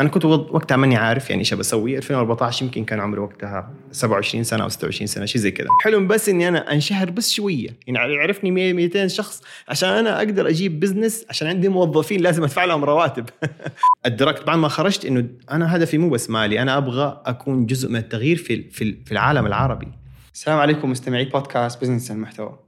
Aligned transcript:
أنا 0.00 0.08
كنت 0.08 0.24
وق- 0.24 0.54
وقتها 0.54 0.76
ماني 0.76 0.96
عارف 0.96 1.30
يعني 1.30 1.40
إيش 1.40 1.54
بسوي. 1.54 1.96
2014 1.96 2.64
يمكن 2.64 2.84
كان 2.84 3.00
عمري 3.00 3.20
وقتها 3.20 3.70
27 3.92 4.44
سنة 4.44 4.62
أو 4.64 4.68
26 4.68 5.06
سنة 5.06 5.24
شيء 5.26 5.40
زي 5.40 5.50
كذا 5.50 5.66
حلم 5.84 6.06
بس 6.06 6.28
إني 6.28 6.48
أنا 6.48 6.72
أنشهر 6.72 7.10
بس 7.10 7.32
شوية. 7.32 7.68
يعني 7.86 8.14
يعرفني 8.14 8.50
100 8.50 8.72
200 8.72 9.06
شخص 9.06 9.42
عشان 9.68 9.88
أنا 9.88 10.18
أقدر 10.18 10.48
أجيب 10.48 10.80
business 10.80 11.24
عشان 11.28 11.48
عندي 11.48 11.68
موظفين 11.68 12.20
لازم 12.20 12.42
أدفع 12.42 12.64
لهم 12.64 12.84
رواتب. 12.84 13.24
أدركت 14.06 14.46
بعد 14.46 14.58
ما 14.58 14.68
خرجت 14.68 15.04
إنه 15.04 15.26
أنا 15.50 15.76
هدفي 15.76 15.98
مو 15.98 16.10
بس 16.10 16.30
مالي 16.30 16.62
أنا 16.62 16.76
أبغى 16.76 17.22
أكون 17.26 17.66
جزء 17.66 17.88
من 17.90 17.96
التغيير 17.96 18.36
في 18.36 18.70
في 18.70 18.96
في 19.04 19.12
العالم 19.12 19.46
العربي. 19.46 19.88
السلام 20.34 20.58
عليكم 20.58 20.90
مستمعي 20.90 21.24
بودكاست 21.24 21.80
business 21.80 22.10
المحتوى 22.10 22.58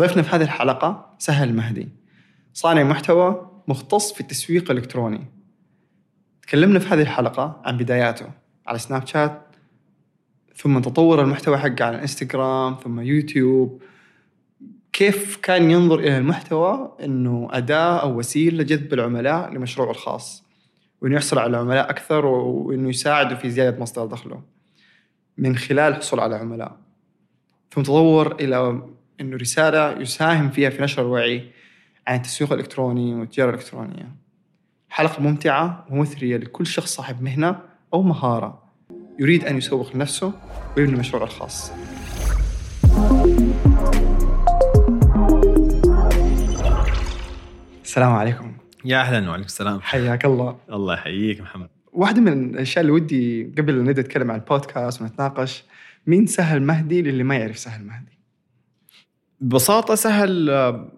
ضيفنا 0.00 0.22
في 0.22 0.36
هذه 0.36 0.42
الحلقة 0.42 1.14
سهل 1.18 1.48
المهدي. 1.48 1.88
صانع 2.54 2.82
محتوى 2.82 3.50
مختص 3.68 4.12
في 4.12 4.20
التسويق 4.20 4.70
الإلكتروني. 4.70 5.39
تكلمنا 6.50 6.78
في 6.78 6.88
هذه 6.88 7.02
الحلقة 7.02 7.62
عن 7.64 7.76
بداياته 7.76 8.26
على 8.66 8.78
سناب 8.78 9.06
شات 9.06 9.42
ثم 10.56 10.78
تطور 10.78 11.22
المحتوى 11.22 11.58
حقه 11.58 11.84
على 11.84 12.02
انستغرام 12.02 12.74
ثم 12.74 13.00
يوتيوب 13.00 13.82
كيف 14.92 15.36
كان 15.36 15.70
ينظر 15.70 15.98
إلى 15.98 16.18
المحتوى؟ 16.18 16.96
أنه 17.04 17.48
أداة 17.50 18.02
أو 18.02 18.18
وسيلة 18.18 18.62
لجذب 18.62 18.94
العملاء 18.94 19.50
لمشروعه 19.52 19.90
الخاص 19.90 20.44
وأنه 21.00 21.16
يحصل 21.16 21.38
على 21.38 21.56
عملاء 21.56 21.90
أكثر 21.90 22.26
وأنه 22.26 22.88
يساعده 22.88 23.36
في 23.36 23.50
زيادة 23.50 23.80
مصدر 23.80 24.06
دخله 24.06 24.42
من 25.38 25.56
خلال 25.56 25.92
الحصول 25.92 26.20
على 26.20 26.36
عملاء. 26.36 26.76
ثم 27.70 27.82
تطور 27.82 28.34
إلى 28.34 28.82
أنه 29.20 29.36
رسالة 29.36 30.00
يساهم 30.00 30.50
فيها 30.50 30.70
في 30.70 30.82
نشر 30.82 31.02
الوعي 31.02 31.50
عن 32.06 32.16
التسويق 32.16 32.52
الإلكتروني 32.52 33.14
والتجارة 33.14 33.50
الإلكترونية. 33.50 34.19
حلقة 34.90 35.22
ممتعة 35.22 35.86
ومثرية 35.90 36.36
لكل 36.36 36.66
شخص 36.66 36.94
صاحب 36.94 37.22
مهنة 37.22 37.58
أو 37.94 38.02
مهارة 38.02 38.62
يريد 39.18 39.44
أن 39.44 39.56
يسوق 39.56 39.96
لنفسه 39.96 40.32
ويبني 40.76 40.98
مشروعه 40.98 41.24
الخاص. 41.24 41.72
السلام 47.84 48.12
عليكم. 48.12 48.52
يا 48.84 49.00
أهلا 49.00 49.28
وعليكم 49.28 49.46
السلام. 49.46 49.80
حياك 49.80 50.24
الله. 50.24 50.56
الله 50.72 50.94
يحييك 50.94 51.40
محمد. 51.40 51.68
واحدة 51.92 52.20
من 52.20 52.50
الأشياء 52.54 52.80
اللي 52.80 52.92
ودي 52.92 53.54
قبل 53.58 53.78
أن 53.78 53.84
نبدأ 53.84 54.02
نتكلم 54.02 54.30
عن 54.30 54.38
البودكاست 54.38 55.02
ونتناقش 55.02 55.64
مين 56.06 56.26
سهل 56.26 56.62
مهدي 56.62 57.02
للي 57.02 57.22
ما 57.22 57.36
يعرف 57.36 57.58
سهل 57.58 57.84
مهدي؟ 57.84 58.18
ببساطة 59.40 59.94
سهل 59.94 60.50
آه، 60.50 60.92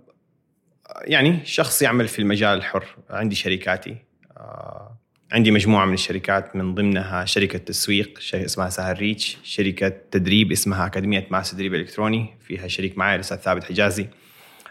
يعني 1.00 1.40
شخص 1.44 1.82
يعمل 1.82 2.08
في 2.08 2.18
المجال 2.18 2.58
الحر. 2.58 2.84
عندي 3.10 3.34
شركاتي. 3.34 3.96
آه، 4.36 4.98
عندي 5.32 5.50
مجموعة 5.50 5.86
من 5.86 5.94
الشركات 5.94 6.56
من 6.56 6.74
ضمنها 6.74 7.24
شركة 7.24 7.58
تسويق 7.58 8.18
اسمها 8.34 8.68
سهل 8.68 8.98
ريتش 8.98 9.38
شركة 9.42 9.88
تدريب 9.88 10.52
اسمها 10.52 10.86
أكاديمية 10.86 11.26
ماس 11.30 11.50
تدريب 11.50 11.74
إلكتروني 11.74 12.36
فيها 12.40 12.68
شريك 12.68 12.98
معي 12.98 13.14
الأستاذ 13.14 13.36
ثابت 13.36 13.64
حجازي. 13.64 14.06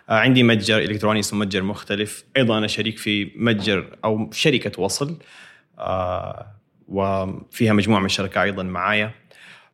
آه، 0.10 0.20
عندي 0.20 0.44
متجر 0.44 0.78
إلكتروني 0.78 1.20
اسمه 1.20 1.40
متجر 1.40 1.64
مختلف. 1.64 2.24
أيضا 2.38 2.58
أنا 2.58 2.68
شريك 2.68 2.98
في 2.98 3.32
متجر 3.36 3.98
أو 4.06 4.30
شركة 4.32 4.82
وصل. 4.82 5.18
آه، 5.80 6.48
وفيها 6.88 7.74
مجموعة 7.74 8.00
من 8.00 8.06
الشركاء 8.06 8.44
أيضا 8.44 8.64
معايا. 8.64 9.12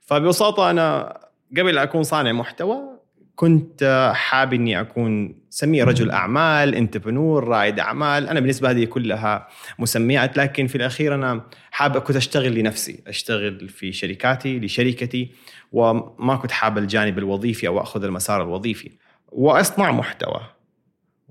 فببساطة 0.01 0.69
أنا 0.69 1.17
قبل 1.57 1.77
أكون 1.77 2.03
صانع 2.03 2.31
محتوى 2.31 2.96
كنت 3.37 4.11
حابب 4.15 4.53
إني 4.53 4.81
أكون 4.81 5.35
سميه 5.49 5.83
رجل 5.83 6.11
أعمال 6.11 6.75
انتربرنور 6.75 7.47
رائد 7.47 7.79
أعمال. 7.79 8.27
أنا 8.27 8.39
بالنسبة 8.39 8.69
هذه 8.69 8.85
كلها 8.85 9.47
مسميات 9.79 10.37
لكن 10.37 10.67
في 10.67 10.75
الأخير 10.75 11.15
أنا 11.15 11.41
حابب 11.71 12.01
كنت 12.01 12.15
أشتغل 12.15 12.55
لنفسي 12.55 13.03
أشتغل 13.07 13.69
في 13.69 13.91
شركاتي 13.91 14.59
لشركتي 14.59 15.31
وما 15.71 16.35
كنت 16.35 16.51
حابب 16.51 16.77
الجانب 16.77 17.17
الوظيفي 17.17 17.67
أو 17.67 17.81
أخذ 17.81 18.03
المسار 18.03 18.43
الوظيفي. 18.43 18.91
وأصنع 19.27 19.91
محتوى. 19.91 20.41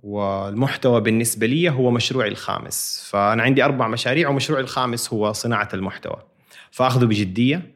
والمحتوى 0.02 1.00
بالنسبة 1.00 1.46
لي 1.46 1.70
هو 1.70 1.90
مشروعي 1.90 2.28
الخامس. 2.28 3.08
فأنا 3.10 3.42
عندي 3.42 3.64
أربع 3.64 3.88
مشاريع 3.88 4.28
ومشروعي 4.28 4.62
الخامس 4.62 5.12
هو 5.12 5.32
صناعة 5.32 5.68
المحتوى. 5.74 6.22
فأخذه 6.70 7.04
بجدية 7.04 7.75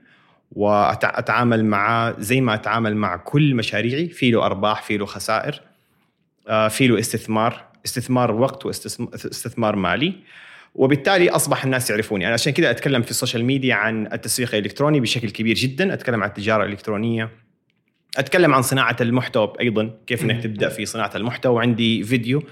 واتعامل 0.51 1.65
معاه 1.65 2.15
زي 2.19 2.41
ما 2.41 2.55
أتعامل 2.55 2.97
مع 2.97 3.17
كل 3.17 3.55
مشاريعي 3.55 4.09
في 4.09 4.31
له 4.31 4.47
أرباح 4.47 4.83
في 4.83 4.97
له 4.97 5.07
خسائر 5.07 5.61
آه، 6.49 6.69
في 6.69 6.87
له 6.87 6.99
استثمار 6.99 7.71
استثمار 7.85 8.33
وقت 8.33 8.67
واستثمار 8.67 9.77
مالي. 9.77 10.15
وبالتالي 10.75 11.31
أصبح 11.31 11.65
الناس 11.65 11.91
يعرفوني. 11.91 12.25
أنا 12.27 12.35
عشان 12.35 12.53
كذا 12.53 12.71
أتكلم 12.71 13.03
في 13.03 13.11
ال 13.11 13.16
social 13.16 13.45
media 13.45 13.75
عن 13.75 14.07
التسويق 14.07 14.55
الإلكتروني 14.55 15.01
بشكل 15.01 15.31
كبير 15.31 15.55
جدا. 15.57 15.95
أتكلم 15.95 16.23
عن 16.23 16.29
التجارة 16.29 16.65
الإلكترونية 16.65 17.31
أتكلم 18.17 18.55
عن 18.55 18.63
صناعة 18.63 18.97
المحتوى 19.01 19.53
أيضا 19.61 19.91
كيف 20.07 20.25
إنك 20.25 20.43
تبدأ 20.43 20.69
في 20.69 20.87
صناعة 20.87 21.11
المحتوى. 21.15 21.55
وعندي 21.55 22.03
فيديو 22.03 22.43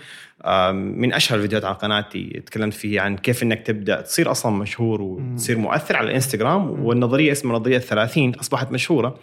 من 0.73 1.13
أشهر 1.13 1.37
الفيديوهات 1.37 1.65
على 1.65 1.75
قناتي 1.75 2.43
تكلمت 2.47 2.75
فيه 2.75 3.01
عن 3.01 3.17
كيف 3.17 3.43
إنك 3.43 3.67
تبدأ 3.67 4.01
تصير 4.01 4.31
أصلا 4.31 4.53
مشهور 4.53 5.03
وتصير 5.03 5.59
مؤثر 5.59 5.97
على 5.97 6.09
الإنستغرام. 6.09 6.85
والنظرية 6.85 7.33
اسمها 7.33 7.59
نظرية 7.59 7.79
30 7.79 8.35
أصبحت 8.35 8.73
مشهورة. 8.73 9.19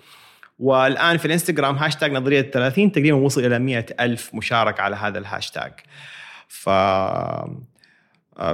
والآن 0.60 1.18
في 1.18 1.26
الإنستغرام 1.26 1.76
هاشتاج 1.76 2.12
نظرية 2.12 2.42
30 2.42 2.92
تقريبا 2.92 3.18
وصل 3.18 3.46
إلى 3.46 3.60
100 3.60 3.86
ألف 4.00 4.36
مشاركة 4.36 4.82
على 4.82 4.96
هذا 4.96 5.20
الهاشتاج 5.20 5.72
ف 6.48 6.70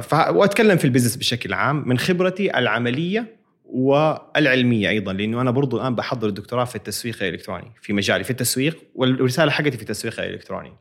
ف... 0.01 0.13
وأتكلم 0.13 0.77
في 0.77 0.85
ال 0.85 0.88
business 0.88 1.15
بشكل 1.15 1.53
عام. 1.53 1.83
من 1.87 1.97
خبرتي 1.97 2.57
العملية 2.57 3.40
والعلمية 3.71 4.89
أيضا 4.89 5.13
لأنه 5.13 5.41
أنا 5.41 5.51
برضو 5.51 5.77
الآن 5.77 5.95
بحضر 5.95 6.27
الدكتوراه 6.27 6.63
في 6.65 6.75
التسويق 6.75 7.23
الإلكتروني 7.23 7.71
في 7.81 7.93
مجالي 7.93 8.23
في 8.23 8.29
التسويق 8.31 8.77
والرسالة 8.95 9.51
حقتي 9.51 9.71
في 9.71 9.81
التسويق 9.81 10.19
الإلكتروني. 10.19 10.73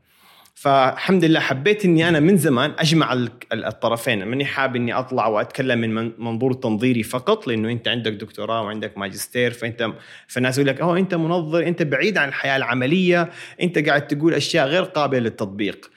فالحمد 0.54 1.24
لله 1.24 1.40
حبيت 1.40 1.84
إني 1.84 2.08
أنا 2.08 2.20
من 2.20 2.36
زمان 2.36 2.72
أجمع 2.78 3.12
ال- 3.12 3.30
ال- 3.52 3.64
الطرفين 3.64 4.24
ماني 4.24 4.44
حاب 4.44 4.76
إني 4.76 4.92
أطلع 4.92 5.26
وأتكلم 5.26 5.78
من 5.78 5.94
من- 5.94 6.12
منظور 6.18 6.52
تنظيري 6.52 7.02
فقط 7.02 7.46
لأنه 7.46 7.70
أنت 7.72 7.88
عندك 7.88 8.12
دكتوراه 8.12 8.62
وعندك 8.62 8.98
ماجستير 8.98 9.50
فأنت 9.50 9.90
فالناس 10.26 10.58
يقول 10.58 10.68
لك 10.68 10.80
أوه 10.80 10.98
أنت 10.98 11.14
منظر 11.14 11.66
أنت 11.66 11.82
بعيد 11.82 12.18
عن 12.18 12.28
الحياة 12.28 12.56
العملية 12.56 13.30
أنت 13.62 13.78
قاعد 13.88 14.06
تقول 14.06 14.34
أشياء 14.34 14.66
غير 14.66 14.82
قابلة 14.82 15.20
للتطبيق. 15.20 15.90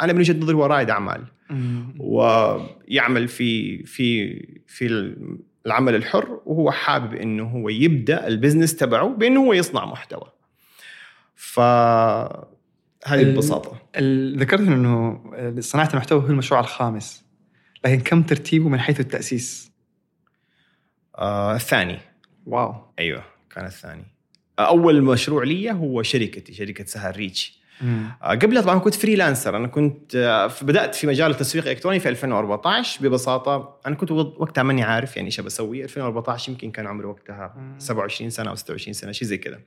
أنا 0.00 0.12
من 0.12 0.18
وجهة 0.18 0.34
نظري 0.36 0.54
هو 0.56 0.66
رائد 0.66 0.90
أعمال. 0.90 1.22
ويعمل 1.98 3.28
في 3.28 3.82
في 3.86 4.34
في 4.66 5.14
العمل 5.66 5.94
الحر 5.94 6.40
وهو 6.46 6.70
حابب 6.70 7.14
إنه 7.14 7.44
هو 7.44 7.68
يبدأ 7.68 8.26
ال 8.26 8.32
business 8.32 8.76
تبعه 8.76 9.08
بإنه 9.08 9.40
هو 9.40 9.52
يصنع 9.52 9.84
محتوى. 9.84 10.32
ف 11.34 11.60
هذه 13.04 13.22
ببساطه 13.24 13.78
ذكرت 14.36 14.60
إنه 14.60 15.20
صناعة 15.60 15.90
المحتوى 15.92 16.22
هو 16.22 16.26
المشروع 16.26 16.60
الخامس 16.60 17.24
لكن 17.84 18.00
كم 18.00 18.22
ترتيبه 18.22 18.68
من 18.68 18.80
حيث 18.80 19.00
التأسيس؟ 19.00 19.72
آه 21.18 21.54
الثاني. 21.54 21.98
wow. 22.46 22.74
أيوه 22.98 23.24
كان 23.50 23.64
الثاني. 23.64 24.04
أول 24.58 25.02
مشروع 25.02 25.44
لي 25.44 25.72
هو 25.72 26.02
شركتي 26.02 26.52
شركة 26.54 26.84
سهل 26.84 27.16
Reach. 27.16 27.61
قبلها 28.22 28.62
طبعا 28.62 28.78
كنت 28.78 28.94
freelancer 28.94 29.56
أنا 29.56 29.68
كنت 29.68 30.16
آه، 30.16 30.50
بدأت 30.62 30.94
في 30.94 31.06
مجال 31.06 31.30
التسويق 31.30 31.64
الإلكتروني 31.64 32.00
في 32.00 32.08
2014 32.08 33.02
ببساطة 33.02 33.80
أنا 33.86 33.94
كنت 33.94 34.10
وقتها 34.10 34.62
ماني 34.62 34.82
عارف 34.82 35.16
يعني 35.16 35.26
إيش 35.26 35.40
بسوي 35.40 35.84
2014 35.84 36.52
يمكن 36.52 36.70
كان 36.70 36.86
عمري 36.86 37.06
وقتها 37.06 37.54
27 37.78 38.30
سنة 38.30 38.50
أو 38.50 38.54
26 38.54 38.92
سنة 38.92 39.12
شيء 39.12 39.28
زي 39.28 39.38
كذا. 39.38 39.60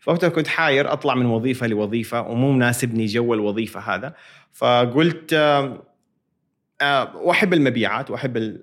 فوقتها 0.00 0.28
كنت 0.28 0.48
حاير 0.48 0.92
أطلع 0.92 1.14
من 1.14 1.26
وظيفة 1.26 1.66
لوظيفة 1.66 2.20
ومو 2.20 2.52
مناسبني 2.52 3.06
جو 3.06 3.34
الوظيفة 3.34 3.80
هذا. 3.80 4.14
فقلت 4.52 5.34
وأحب 7.14 7.54
المبيعات 7.54 8.10
وأحب 8.10 8.60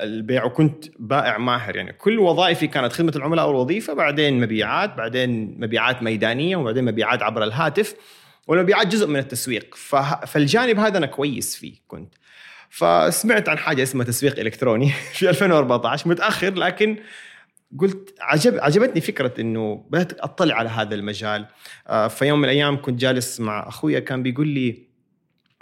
البيع 0.00 0.44
وكنت 0.44 0.84
بائع 0.98 1.38
ماهر. 1.38 1.76
يعني 1.76 1.92
كل 1.92 2.18
وظائفي 2.18 2.66
كانت 2.66 2.92
خدمة 2.92 3.12
العملاء 3.16 3.44
أو 3.44 3.50
الوظيفة 3.50 3.92
بعدين 3.94 4.40
مبيعات 4.40 4.94
بعدين 4.94 5.60
مبيعات 5.60 6.02
ميدانية 6.02 6.56
وبعدين 6.56 6.84
مبيعات 6.84 7.22
عبر 7.22 7.44
الهاتف. 7.44 7.94
والمبيعات 8.46 8.86
جزء 8.86 9.06
من 9.06 9.16
التسويق. 9.16 9.74
فالجانب 10.26 10.78
هذا 10.78 10.98
أنا 10.98 11.06
كويس 11.06 11.56
فيه 11.56 11.74
كنت. 11.88 12.14
فسمعت 12.70 13.48
عن 13.48 13.58
حاجة 13.58 13.82
اسمها 13.82 14.06
تسويق 14.06 14.38
إلكتروني 14.38 14.92
في 15.18 15.28
2014 15.28 16.08
متأخر 16.08 16.54
لكن 16.54 16.96
قلت 17.78 18.14
عجب 18.20 18.58
عجبتني 18.58 19.00
فكرة 19.00 19.40
إنه 19.40 19.86
بدأت 19.90 20.20
أطلع 20.20 20.54
على 20.54 20.68
هذا 20.68 20.94
المجال. 20.94 21.46
آه، 21.88 22.08
في 22.08 22.24
يوم 22.24 22.38
من 22.38 22.44
الأيام 22.44 22.82
كنت 22.82 23.00
جالس 23.00 23.40
مع 23.40 23.68
أخويا 23.68 24.00
كان 24.00 24.22
بيقول 24.22 24.48
لي 24.48 24.85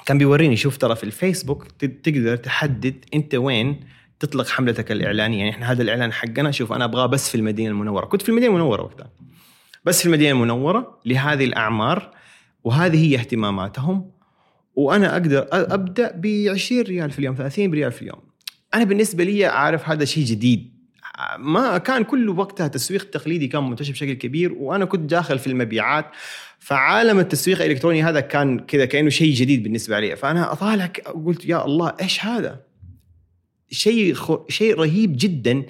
كان 0.06 0.18
بيوريني 0.18 0.56
شوف 0.56 0.76
ترى 0.76 0.96
في 0.96 1.04
الفيسبوك 1.04 1.66
تقدر 1.80 2.36
تحدد 2.36 3.04
أنت 3.14 3.34
وين 3.34 3.80
تطلق 4.20 4.48
حملتك 4.48 4.92
الإعلانية. 4.92 5.38
يعني 5.38 5.50
إحنا 5.50 5.70
هذا 5.72 5.82
الإعلان 5.82 6.12
حقنا 6.12 6.50
شوف 6.50 6.72
أنا 6.72 6.84
أبغاه 6.84 7.06
بس 7.06 7.28
في 7.28 7.34
المدينة 7.34 7.70
المنورة. 7.70 8.06
كنت 8.06 8.22
في 8.22 8.28
المدينة 8.28 8.50
المنورة 8.50 8.82
وقتها. 8.82 9.10
بس 9.84 10.00
في 10.00 10.06
المدينة 10.06 10.30
المنورة 10.30 11.00
لهذه 11.04 11.44
الأعمار 11.44 12.10
وهذه 12.64 13.10
هي 13.10 13.18
اهتماماتهم 13.18 14.10
وأنا 14.74 15.12
أقدر 15.12 15.48
أبدأ 15.52 16.12
ب 16.16 16.46
20 16.48 16.82
ريال 16.82 17.10
في 17.10 17.18
اليوم 17.18 17.34
30 17.34 17.72
ريال 17.72 17.92
في 17.92 18.02
اليوم. 18.02 18.20
أنا 18.74 18.84
بالنسبة 18.84 19.24
لي 19.24 19.44
عارف 19.44 19.88
هذا 19.88 20.04
شيء 20.04 20.24
جديد. 20.24 20.74
ما 21.38 21.78
كان 21.78 22.04
كله 22.04 22.32
وقتها 22.32 22.68
تسويق 22.68 23.10
تقليدي 23.10 23.48
كان 23.48 23.70
منتشر 23.70 23.92
بشكل 23.92 24.12
كبير 24.12 24.52
وأنا 24.52 24.84
كنت 24.84 25.10
داخل 25.10 25.38
في 25.38 25.46
المبيعات. 25.46 26.10
فعالم 26.64 27.18
التسويق 27.18 27.62
الإلكتروني 27.62 28.02
هذا 28.02 28.20
كان 28.20 28.58
كذا 28.58 28.84
كأنه 28.84 29.08
شيء 29.08 29.34
جديد 29.34 29.62
بالنسبة 29.62 30.00
لي. 30.00 30.16
فأنا 30.16 30.52
اطالع 30.52 30.86
قلت 31.26 31.44
يا 31.44 31.64
الله 31.64 31.94
إيش 32.00 32.24
هذا؟ 32.24 32.60
شيء 33.70 34.14
خ... 34.14 34.48
شيء 34.48 34.74
رهيب 34.74 35.16
جدا 35.16 35.62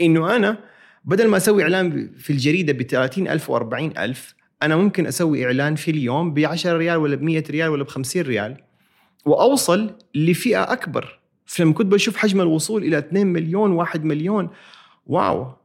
إنه 0.00 0.36
أنا 0.36 0.58
بدل 1.04 1.28
ما 1.28 1.36
أسوي 1.36 1.62
إعلان 1.62 2.12
في 2.18 2.30
الجريدة 2.30 2.72
ب 2.72 2.82
30000 2.82 3.50
و 3.50 3.56
40000 3.56 4.34
أنا 4.62 4.76
ممكن 4.76 5.06
أسوي 5.06 5.44
إعلان 5.44 5.74
في 5.74 5.90
اليوم 5.90 6.34
ب 6.34 6.38
10 6.38 6.76
ريال 6.76 6.96
ولا 6.96 7.16
ب 7.16 7.22
100 7.22 7.44
ريال 7.50 7.68
ولا 7.68 7.84
ب 7.84 7.88
50 7.88 8.22
ريال 8.22 8.56
وأوصل 9.24 9.96
لفئة 10.14 10.72
أكبر. 10.72 11.20
فلما 11.46 11.72
كنت 11.72 11.92
بشوف 11.92 12.16
حجم 12.16 12.40
الوصول 12.40 12.84
إلى 12.84 12.98
2 12.98 13.26
مليون 13.26 13.72
1 13.72 14.04
مليون 14.04 14.50
واو! 15.06 15.59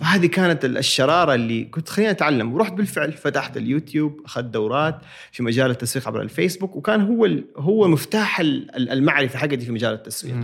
فهذه 0.00 0.26
كانت 0.26 0.64
الشرارة 0.64 1.34
اللي 1.34 1.64
كنت 1.64 1.88
خليني 1.88 2.10
أتعلم. 2.10 2.54
ورحت 2.54 2.72
بالفعل 2.72 3.12
فتحت 3.12 3.56
اليوتيوب 3.56 4.20
أخذت 4.24 4.44
دورات 4.44 5.00
في 5.32 5.42
مجال 5.42 5.70
التسويق 5.70 6.08
عبر 6.08 6.20
الفيسبوك 6.20 6.76
وكان 6.76 7.00
هو 7.00 7.28
هو 7.56 7.88
مفتاح 7.88 8.40
المعرفة 8.76 9.38
حقتي 9.38 9.60
في 9.60 9.72
مجال 9.72 9.94
التسويق. 9.94 10.34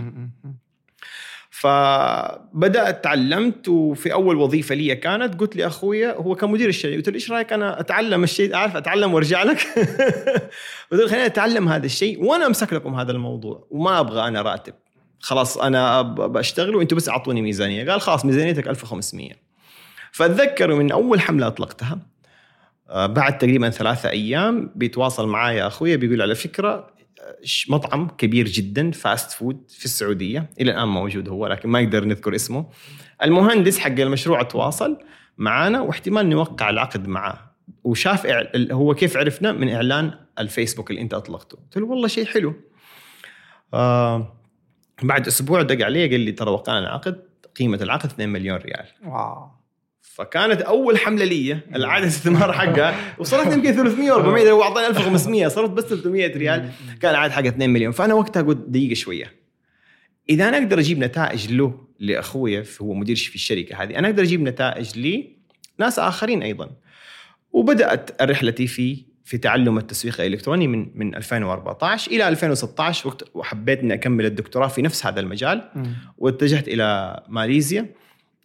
فبدأت 1.49 3.03
تعلمت 3.03 3.67
وفي 3.67 4.13
أول 4.13 4.35
وظيفة 4.35 4.75
لي 4.75 4.95
كانت 4.95 5.39
قلت 5.39 5.55
لي 5.55 5.67
اخويا 5.67 6.15
هو 6.15 6.35
كان 6.35 6.49
مدير 6.49 6.69
الشيء 6.69 6.95
قلت 6.95 7.09
له 7.09 7.15
إيش 7.15 7.31
رأيك 7.31 7.53
أنا 7.53 7.79
أتعلم 7.79 8.23
الشيء 8.23 8.55
أعرف 8.55 8.75
أتعلم 8.75 9.13
وأرجع 9.13 9.43
لك؟ 9.43 9.57
قلت 10.91 11.01
له 11.01 11.07
خليني 11.07 11.25
أتعلم 11.25 11.69
هذا 11.69 11.85
الشيء 11.85 12.23
وأنا 12.23 12.45
أمسك 12.45 12.73
لكم 12.73 12.95
هذا 12.95 13.11
الموضوع 13.11 13.67
وما 13.69 13.99
أبغى 13.99 14.27
أنا 14.27 14.41
راتب. 14.41 14.73
خلاص 15.19 15.57
أنا 15.57 16.01
بشتغل 16.01 16.75
وأنتم 16.75 16.95
بس 16.95 17.09
أعطوني 17.09 17.41
ميزانية. 17.41 17.91
قال 17.91 18.01
خلاص 18.01 18.25
ميزانيتك 18.25 18.67
1500 18.67 19.31
فاتذكر 20.11 20.75
من 20.75 20.91
أول 20.91 21.21
حملة 21.21 21.47
أطلقتها 21.47 21.99
آه، 22.89 23.05
بعد 23.05 23.37
تقريبا 23.37 23.69
ثلاثة 23.69 24.09
أيام 24.09 24.71
بيتواصل 24.75 25.27
معايا 25.27 25.67
أخويا 25.67 25.95
بيقول 25.95 26.21
على 26.21 26.35
فكرة 26.35 26.93
مطعم 27.69 28.07
كبير 28.07 28.47
جدا 28.47 28.91
fast 28.91 29.31
food 29.31 29.63
في 29.69 29.85
السعودية 29.85 30.49
إلى 30.61 30.71
الآن 30.71 30.87
موجود 30.87 31.29
هو 31.29 31.47
لكن 31.47 31.69
ما 31.69 31.79
يقدر 31.79 32.05
نذكر 32.05 32.35
اسمه. 32.35 32.65
المهندس 33.23 33.79
حق 33.79 33.99
المشروع 33.99 34.43
تواصل 34.43 34.97
معانا 35.37 35.81
واحتمال 35.81 36.29
نوقع 36.29 36.69
العقد 36.69 37.07
معاه. 37.07 37.39
وشاف 37.83 38.27
هو 38.55 38.93
كيف 38.95 39.17
عرفنا؟ 39.17 39.51
من 39.51 39.69
إعلان 39.69 40.13
الفيسبوك 40.39 40.89
اللي 40.89 41.01
أنت 41.01 41.13
أطلقته. 41.13 41.57
قلت 41.57 41.77
له 41.77 41.85
والله 41.85 42.07
شيء 42.07 42.25
حلو. 42.25 42.53
آه 43.73 44.38
بعد 45.01 45.27
أسبوع 45.27 45.61
دق 45.61 45.85
علي 45.85 46.09
قال 46.09 46.19
لي 46.19 46.31
ترى 46.31 46.51
وقعنا 46.51 46.79
العقد 46.79 47.19
قيمة 47.55 47.79
العقد 47.81 48.05
2 48.09 48.29
مليون 48.29 48.57
ريال. 48.57 48.85
wow. 49.05 49.47
فكانت 50.01 50.61
أول 50.61 50.97
حملة 50.97 51.25
لي 51.25 51.59
العاده 51.75 52.03
الاستثمار 52.05 52.53
حقها 52.53 53.15
وصرفت 53.17 53.53
يمكن 53.53 53.71
300 53.71 54.11
و400 54.11 54.47
لو 54.47 54.63
اعطاني 54.63 54.87
1500 54.87 55.47
صرفت 55.47 55.71
بس 55.71 55.83
300 55.83 56.37
ريال. 56.37 56.69
كان 57.01 57.11
العائد 57.11 57.31
حقها 57.31 57.47
2 57.47 57.69
مليون. 57.69 57.91
فأنا 57.91 58.13
وقتها 58.13 58.41
قلت 58.41 58.57
دقيقة 58.67 58.93
شوية. 58.93 59.33
إذا 60.29 60.49
أنا 60.49 60.57
أقدر 60.57 60.79
أجيب 60.79 60.99
نتائج 60.99 61.51
له 61.51 61.87
لاخويا 61.99 62.63
هو 62.81 62.93
مدير 62.93 63.15
في 63.15 63.35
الشركة 63.35 63.83
هذه 63.83 63.99
أنا 63.99 64.07
أقدر 64.07 64.23
أجيب 64.23 64.41
نتائج 64.41 64.99
لي 64.99 65.35
ناس 65.77 65.99
آخرين 65.99 66.43
أيضا. 66.43 66.69
وبدأت 67.51 68.21
رحلتي 68.21 68.67
في 68.67 69.08
في 69.29 69.37
تعلم 69.37 69.77
التسويق 69.77 70.21
الإلكتروني 70.21 70.67
من 70.67 70.87
من 70.95 71.15
2014 71.15 72.11
إلى 72.11 72.27
2016 72.27 73.07
وقت 73.07 73.23
وحبيت 73.33 73.79
إني 73.79 73.93
أكمل 73.93 74.25
الدكتوراه 74.25 74.67
في 74.67 74.81
نفس 74.81 75.05
هذا 75.05 75.19
المجال. 75.19 75.69
واتجهت 76.17 76.67
إلى 76.67 77.19
ماليزيا. 77.27 77.85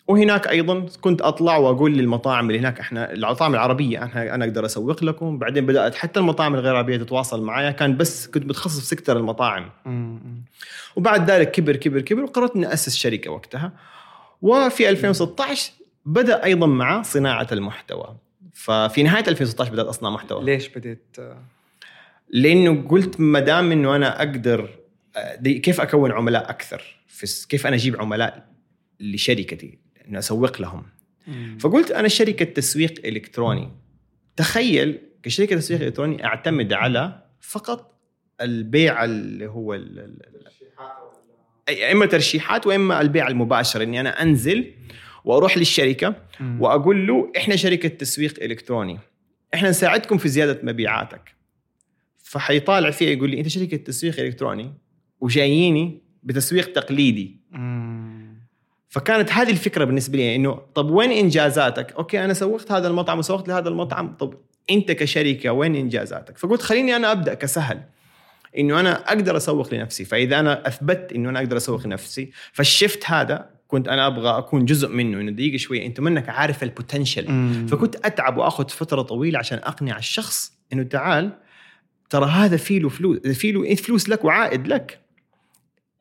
وهناك 0.09 0.49
أيضا 0.49 0.87
كنت 1.01 1.23
أطلع 1.23 1.57
وأقول 1.57 1.93
للمطاعم 1.93 2.51
اللي 2.51 2.61
هناك 2.61 2.81
إحنا 2.81 3.13
المطاعم 3.13 3.55
العربية 3.55 4.03
أنا 4.03 4.35
أنا 4.35 4.45
أقدر 4.45 4.65
أسوق 4.67 5.05
لكم. 5.05 5.39
بعدين 5.39 5.67
بدأت 5.67 5.95
حتى 5.95 6.21
المطاعم 6.21 6.55
الغير 6.55 6.77
عربيه 6.77 6.97
تتواصل 6.97 7.43
معي 7.43 7.73
كان 7.73 7.97
بس 7.97 8.27
كنت 8.27 8.45
متخصص 8.45 8.81
في 8.81 8.87
سكتر 8.87 9.17
المطاعم. 9.17 9.71
وبعد 10.97 11.31
ذلك 11.31 11.51
كبر 11.51 11.77
كبر 11.77 12.01
كبر 12.01 12.23
وقررت 12.23 12.57
إني 12.57 12.73
أسس 12.73 12.97
شركة 12.97 13.31
وقتها. 13.31 13.73
وفي 14.43 14.89
2016 14.89 15.73
بدأ 16.07 16.45
أيضا 16.45 16.67
مع 16.67 17.03
صناعة 17.03 17.49
المحتوى. 17.53 18.17
ففي 18.55 19.03
نهاية 19.03 19.25
2016 19.29 19.73
بدأت 19.73 19.87
أصنع 19.87 20.11
محتوى. 20.11 20.45
ليش 20.45 20.69
بديت؟ 20.69 21.17
لأنه 22.31 22.89
قلت 22.89 23.21
ما 23.21 23.41
دام 23.41 23.73
إنه 23.73 23.97
أنا 23.97 24.19
أقدر 24.19 24.79
كيف 25.45 25.81
أكون 25.81 26.13
عملاء 26.13 26.51
أكثر؟ 26.51 26.83
في 27.07 27.47
كيف 27.49 27.67
أنا 27.67 27.77
أجيب 27.77 28.01
عملاء 28.01 28.49
لشركتي؟ 29.01 29.79
إنه 30.09 30.19
أسوق 30.19 30.61
لهم. 30.61 30.87
مم. 31.27 31.59
فقلت 31.61 31.91
أنا 31.91 32.09
شركة 32.09 32.45
تسويق 32.45 33.07
إلكتروني. 33.07 33.73
تخيل 34.37 35.01
كشركة 35.23 35.57
تسويق 35.57 35.83
إلكتروني 35.83 36.25
أعتمد 36.25 36.73
على 36.73 37.23
فقط 37.41 38.01
البيع 38.41 39.05
اللي 39.05 39.47
هو 39.47 39.75
إما 41.93 42.07
ترشيحات 42.07 42.67
وإما 42.67 43.01
البيع 43.01 43.29
المباشر. 43.29 43.83
إني 43.83 44.01
أنا 44.01 44.23
أنزل 44.23 44.75
وأروح 45.25 45.59
للشركة 45.59 46.15
وأقول 46.59 47.07
له 47.07 47.33
إحنا 47.37 47.57
شركة 47.57 47.89
تسويق 47.89 48.43
إلكتروني. 48.43 48.99
إحنا 49.55 49.71
نساعدكم 49.71 50.19
في 50.19 50.29
زيادة 50.29 50.61
مبيعاتك. 50.63 51.35
فحيطالع 52.23 52.91
فيها 52.91 53.11
يقول 53.11 53.31
لي 53.31 53.39
أنت 53.39 53.49
شركة 53.49 53.77
تسويق 53.77 54.21
إلكتروني 54.21 54.75
وجاييني 55.21 56.03
بتسويق 56.23 56.73
تقليدي. 56.73 57.37
فكانت 58.89 59.33
هذه 59.33 59.51
الفكرة 59.51 59.85
بالنسبة 59.85 60.19
لي 60.19 60.37
إنه 60.37 60.61
طب 60.75 60.91
وين 60.91 61.11
إنجازاتك؟ 61.11 61.93
أوكي 61.93 62.25
أنا 62.25 62.35
سوقت 62.35 62.73
هذا 62.73 62.89
المطعم 62.89 63.19
وسوقت 63.19 63.49
لهذا 63.49 63.69
المطعم 63.69 64.17
طب 64.17 64.35
أنت 64.71 64.93
كشركة 64.93 65.53
وين 65.53 65.77
إنجازاتك؟ 65.77 66.39
فقلت 66.39 66.63
خليني 66.63 66.97
أنا 66.97 67.13
أبدأ 67.13 67.35
كسهل 67.35 67.81
إنه 68.59 68.81
أنا 68.81 69.09
أقدر 69.09 69.37
أسوق 69.37 69.75
لنفسي. 69.75 70.05
فإذا 70.05 70.41
أنا 70.41 70.69
أثبت 70.69 71.13
إنه 71.13 71.29
أنا 71.29 71.39
أقدر 71.39 71.57
أسوق 71.57 71.87
لنفسي 71.87 72.31
فالشفت 72.53 73.11
هذا 73.11 73.54
كنت 73.75 73.89
أنا 73.89 74.07
أبغى 74.07 74.39
أكون 74.39 74.65
جزء 74.65 74.89
منه 74.89 75.21
إنه 75.21 75.31
دقيقة 75.31 75.57
شوية 75.57 75.87
أنت 75.87 76.01
منك 76.01 76.29
عارف 76.29 76.63
البوتنشل 76.63 77.27
فكنت 77.69 77.97
أتعب 78.07 78.37
وأخذ 78.37 78.69
فترة 78.69 79.03
طويلة 79.03 79.39
عشان 79.39 79.59
أقنع 79.59 79.99
الشخص 79.99 80.53
إنه 80.73 80.83
تعال 80.83 81.33
ترى 82.11 82.27
هذا 82.27 82.57
في 82.57 82.79
له 82.79 82.89
فلوس 82.89 83.19
في 83.19 83.53
له 83.53 83.75
فلوس 83.75 84.09
لك 84.09 84.25
وعائد 84.25 84.67
لك. 84.67 85.01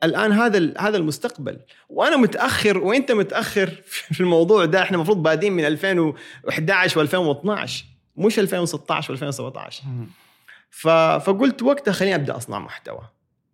الآن 0.03 0.31
هذا 0.31 0.73
هذا 0.79 0.97
المستقبل. 0.97 1.59
وأنا 1.89 2.17
متأخر 2.17 2.77
وأنت 2.77 3.11
متأخر 3.11 3.67
في 3.85 4.21
الموضوع 4.21 4.65
ده. 4.65 4.81
إحنا 4.81 4.95
المفروض 4.97 5.23
بادين 5.23 5.53
من 5.53 5.65
2011 5.65 7.07
و2012 7.07 7.71
مش 8.17 8.39
2016 8.39 9.17
و2017 9.17 9.73
فقلت 11.19 11.63
وقتها 11.63 11.91
خليني 11.91 12.15
أبدأ 12.15 12.37
أصنع 12.37 12.59
محتوى. 12.59 13.01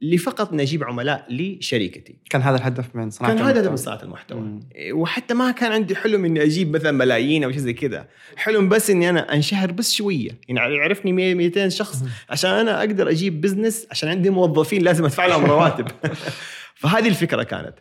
لفقط 0.01 0.51
اني 0.51 0.63
أجيب 0.63 0.83
عملاء 0.83 1.25
لشركتي. 1.29 2.15
كان 2.29 2.41
هذا 2.41 2.57
الهدف 2.57 2.95
من 2.95 3.09
صناعة 3.09 3.33
كان 3.33 3.45
هذا. 3.45 3.69
من 3.69 3.75
صناعة 3.75 4.03
المحتوى. 4.03 4.39
مم. 4.39 4.59
وحتى 4.91 5.33
ما 5.33 5.51
كان 5.51 5.71
عندي 5.71 5.95
حلم 5.95 6.25
إني 6.25 6.43
أجيب 6.43 6.75
مثلا 6.75 6.91
ملايين 6.91 7.43
أو 7.43 7.51
شيء 7.51 7.59
زي 7.59 7.73
كذا. 7.73 8.07
حلم 8.35 8.69
بس 8.69 8.89
إني 8.89 9.09
أنا 9.09 9.33
أنشهر 9.33 9.71
بس 9.71 9.93
شوية. 9.93 10.29
يعني 10.47 10.75
يعرفني 10.75 11.13
100 11.13 11.35
200 11.35 11.69
شخص 11.69 12.03
عشان 12.29 12.51
أنا 12.51 12.79
أقدر 12.79 13.09
أجيب 13.09 13.41
بزنس 13.41 13.87
عشان 13.91 14.09
عندي 14.09 14.29
موظفين 14.29 14.81
لازم 14.81 15.05
أدفع 15.05 15.25
لهم 15.25 15.45
رواتب. 15.45 15.87
فهذه 16.81 17.07
الفكرة 17.07 17.43
كانت. 17.43 17.73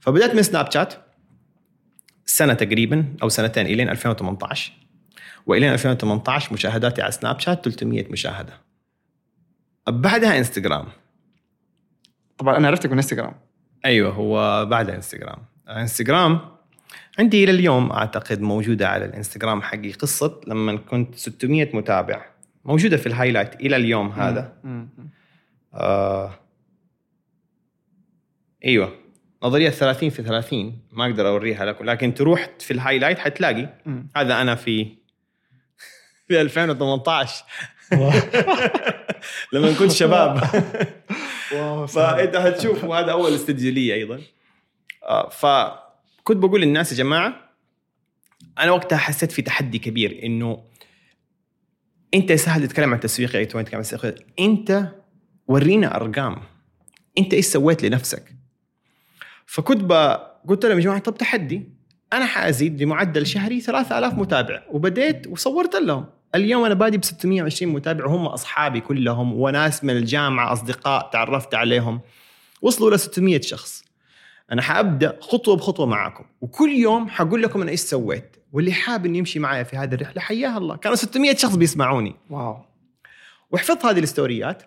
فبدأت 0.00 0.34
من 0.34 0.42
سناب 0.42 0.72
شات 0.72 0.94
سنة 2.26 2.54
تقريبا 2.54 3.04
أو 3.22 3.28
سنتين 3.28 3.66
إلين 3.66 3.88
2018 3.88 4.72
وإلين 5.46 5.72
2018 5.72 6.52
مشاهداتي 6.52 7.02
على 7.02 7.12
سناب 7.12 7.40
شات 7.40 7.64
300 7.64 8.06
مشاهدة. 8.10 8.52
بعدها 9.88 10.38
انستغرام 10.38 10.86
طبعا 12.40 12.56
أنا 12.56 12.68
عرفتك 12.68 12.90
من 12.90 12.96
إنستغرام. 12.96 13.34
أيوه 13.84 14.12
هو 14.12 14.66
بعد 14.66 14.90
إنستغرام. 14.90 15.38
إنستغرام 15.68 16.40
عندي 17.18 17.44
إلى 17.44 17.52
اليوم 17.52 17.92
أعتقد 17.92 18.40
موجودة 18.40 18.88
على 18.88 19.04
الإنستغرام 19.04 19.62
حقي 19.62 19.92
قصة 19.92 20.40
لما 20.46 20.76
كنت 20.76 21.14
600 21.14 21.76
متابع. 21.76 22.24
موجودة 22.64 22.96
في 22.96 23.06
ال 23.06 23.11
highlight 23.11 23.54
إلى 23.54 23.76
اليوم 23.76 24.08
هذا. 24.08 24.52
مم. 24.64 24.88
آه 25.74 26.34
أيوه. 28.64 28.92
نظرية 29.42 29.70
30 29.70 30.10
في 30.10 30.22
30 30.22 30.78
ما 30.92 31.04
أقدر 31.04 31.28
أوريها 31.28 31.64
لكم 31.64 31.84
لكن 31.84 32.14
تروح 32.14 32.50
في 32.58 32.70
الهايلايت 32.70 33.18
حتلاقي. 33.18 33.68
مم. 33.86 34.08
هذا 34.16 34.40
أنا 34.40 34.54
في 34.54 34.86
في 36.28 36.40
2018 36.40 37.44
لما 39.52 39.74
كنت 39.78 39.90
شباب. 39.90 40.40
فانت 41.86 42.36
هتشوف 42.36 42.84
وهذا 42.84 43.12
أول 43.12 43.34
استديو 43.34 43.72
لي 43.72 43.94
أيضا. 43.94 44.20
آه، 45.02 45.28
فكنت 45.28 46.36
بقول 46.36 46.60
للناس 46.60 46.92
يا 46.92 46.96
جماعة 46.96 47.50
أنا 48.58 48.70
وقتها 48.70 48.96
حسيت 48.96 49.32
في 49.32 49.42
تحدي 49.42 49.78
كبير 49.78 50.20
إنه 50.22 50.64
أنت 52.14 52.32
سهل 52.32 52.68
تتكلم 52.68 52.94
عن 52.94 53.00
تسويق 53.00 53.36
اي 53.36 53.46
تتكلم 53.46 53.64
عن 53.72 53.82
تسويق 53.82 54.14
أنت 54.40 54.88
ورينا 55.48 55.96
أرقام. 55.96 56.42
أنت 57.18 57.34
إيش 57.34 57.46
سويت 57.46 57.84
لنفسك؟ 57.84 58.34
فكنت. 59.46 59.92
قلت 60.48 60.66
لهم 60.66 60.78
يا 60.78 60.82
جماعة 60.84 60.98
طب 60.98 61.16
تحدي. 61.16 61.68
أنا 62.12 62.26
حأزيد 62.26 62.76
بمعدل 62.76 63.26
شهري 63.26 63.60
3000 63.60 64.14
متابع 64.14 64.62
وبديت 64.70 65.26
وصورت 65.26 65.76
لهم. 65.76 66.06
اليوم 66.34 66.64
أنا 66.64 66.74
بادي 66.74 66.98
ب 66.98 67.04
620 67.04 67.72
متابع 67.72 68.06
وهم 68.06 68.26
أصحابي 68.26 68.80
كلهم 68.80 69.32
وناس 69.32 69.84
من 69.84 69.96
الجامعة 69.96 70.52
أصدقاء 70.52 71.10
تعرفت 71.12 71.54
عليهم. 71.54 72.00
وصلوا 72.62 72.90
ل 72.90 73.00
600 73.00 73.40
شخص. 73.40 73.84
أنا 74.52 74.62
حأبدأ 74.62 75.18
خطوة 75.20 75.56
بخطوة 75.56 75.86
معاكم 75.86 76.24
وكل 76.40 76.70
يوم 76.70 77.08
حقول 77.08 77.42
لكم 77.42 77.62
أنا 77.62 77.70
إيش 77.70 77.80
سويت 77.80 78.36
واللي 78.52 78.72
حاب 78.72 79.06
إنه 79.06 79.18
يمشي 79.18 79.38
معايا 79.38 79.62
في 79.62 79.76
هذه 79.76 79.94
الرحلة 79.94 80.22
حياه 80.22 80.58
الله. 80.58 80.76
كانوا 80.76 80.96
600 80.96 81.36
شخص 81.36 81.56
بيسمعوني. 81.56 82.16
wow. 82.30 82.64
وحفظت 83.50 83.84
هذه 83.84 83.98
ال 83.98 84.06
stories 84.06 84.62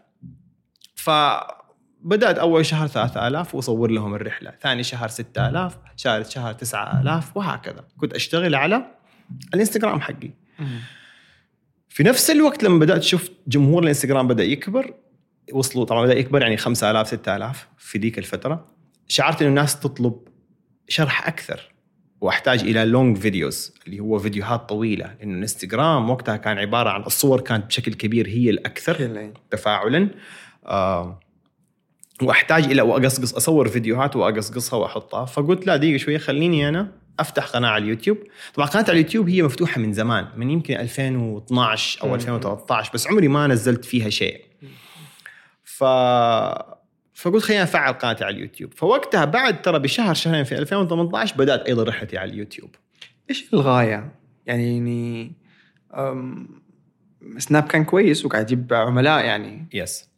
فبدأت 0.96 2.38
أول 2.38 2.65
شهر 2.65 2.88
3000 2.88 3.55
وأصور 3.55 3.91
لهم 3.91 4.15
الرحلة، 4.15 4.53
ثاني 4.62 4.84
شهر 4.84 5.08
6000، 5.08 5.12
ثالث 6.03 6.29
شهر 6.29 6.53
9000 6.53 7.38
وهكذا، 7.38 7.84
كنت 7.98 8.13
أشتغل 8.13 8.55
على 8.55 8.86
الإنستغرام 9.53 10.01
حقي. 10.01 10.32
في 11.94 12.04
نفس 12.04 12.30
الوقت 12.30 12.64
لما 12.64 12.80
بدأت 12.80 13.04
شفت 13.04 13.32
جمهور 13.48 13.84
الإنستغرام 13.84 14.28
بدأ 14.28 14.44
يكبر 14.44 14.94
وصلوا 15.52 15.86
طبعا 15.86 16.06
بدأ 16.06 16.20
يكبر 16.20 16.42
يعني 16.42 16.58
5000 16.58 17.08
6000 17.08 17.68
في 17.78 17.98
ذيك 17.98 18.18
الفترة. 18.18 18.66
شعرت 19.08 19.42
إنه 19.42 19.50
الناس 19.50 19.80
تطلب 19.80 20.16
شرح 20.88 21.28
أكثر 21.28 21.72
وأحتاج 22.22 22.60
إلى 22.60 22.86
long 22.86 23.18
videos 23.18 23.74
اللي 23.88 24.00
هو 24.00 24.20
فيديوهات 24.20 24.70
طويلة 24.70 25.16
لأنه 25.20 25.34
الإنستغرام 25.34 26.10
وقتها 26.10 26.38
كان 26.38 26.58
عبارة 26.58 26.90
عن 26.90 27.02
الصور 27.02 27.42
كانت 27.42 27.66
بشكل 27.66 27.94
كبير 27.94 28.28
هي 28.28 28.50
الأكثر. 28.50 29.32
تفاعلا. 29.52 30.10
آه 30.66 31.20
وأحتاج 32.22 32.64
إلى 32.64 32.82
وأقصقص 32.82 33.34
أصور 33.34 33.68
فيديوهات 33.68 34.16
وأقصقصها 34.16 34.78
وأحطها. 34.80 35.26
فقلت 35.26 35.68
لا 35.68 35.78
دقيقة 35.78 35.98
شوية 35.98 36.18
خليني 36.18 36.70
أنا 36.70 37.02
أفتح 37.20 37.46
قناة 37.46 37.70
على 37.70 37.84
اليوتيوب. 37.84 38.17
طبعا 38.53 38.67
قناة 38.67 38.84
على 38.84 38.91
اليوتيوب 38.91 39.29
هي 39.29 39.41
مفتوحة 39.41 39.82
من 39.82 39.93
زمان 39.93 40.27
من 40.38 40.50
يمكن 40.50 40.74
2012 40.74 42.03
أو 42.03 42.15
2013 42.15 42.91
بس 42.93 43.08
عمري 43.08 43.27
ما 43.27 43.48
نزلت 43.48 43.86
فيها 43.86 44.10
شيء. 44.10 44.41
ف 45.63 45.84
فقلت 47.13 47.43
خليني 47.43 47.63
أفعل 47.63 47.93
قناتي 47.93 48.24
على 48.24 48.36
اليوتيوب. 48.36 48.74
فوقتها 48.74 49.25
بعد 49.25 49.62
ترى 49.62 49.79
بشهر 49.79 50.13
شهرين 50.13 50.43
في 50.43 50.58
2018 50.58 51.36
بدأت 51.38 51.62
أيضا 51.67 51.84
رحلتي 51.84 52.17
على 52.17 52.32
اليوتيوب. 52.32 52.75
إيش 53.29 53.53
الغاية؟ 53.53 54.15
يعني 54.46 54.75
يعني 54.75 55.32
أم، 55.93 56.48
سناب 57.38 57.63
كان 57.63 57.86
كويس 57.86 58.25
وقاعد 58.25 58.51
يجيب 58.51 58.74
عملاء 58.74 59.25
يعني. 59.25 59.67
يس 59.74 60.10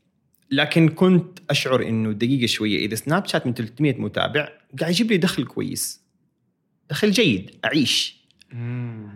لكن 0.51 0.89
كنت 0.89 1.39
أشعر 1.49 1.81
إنه 1.81 2.11
دقيقة 2.11 2.45
شوية 2.45 2.85
إذا 2.85 2.95
سناب 2.95 3.25
شات 3.25 3.47
من 3.47 3.53
300 3.53 4.01
متابع 4.01 4.49
قاعد 4.79 4.91
يجيب 4.91 5.11
لي 5.11 5.17
دخل 5.17 5.45
كويس. 5.45 6.04
دخل 6.89 7.11
جيد 7.11 7.55
أعيش. 7.65 8.25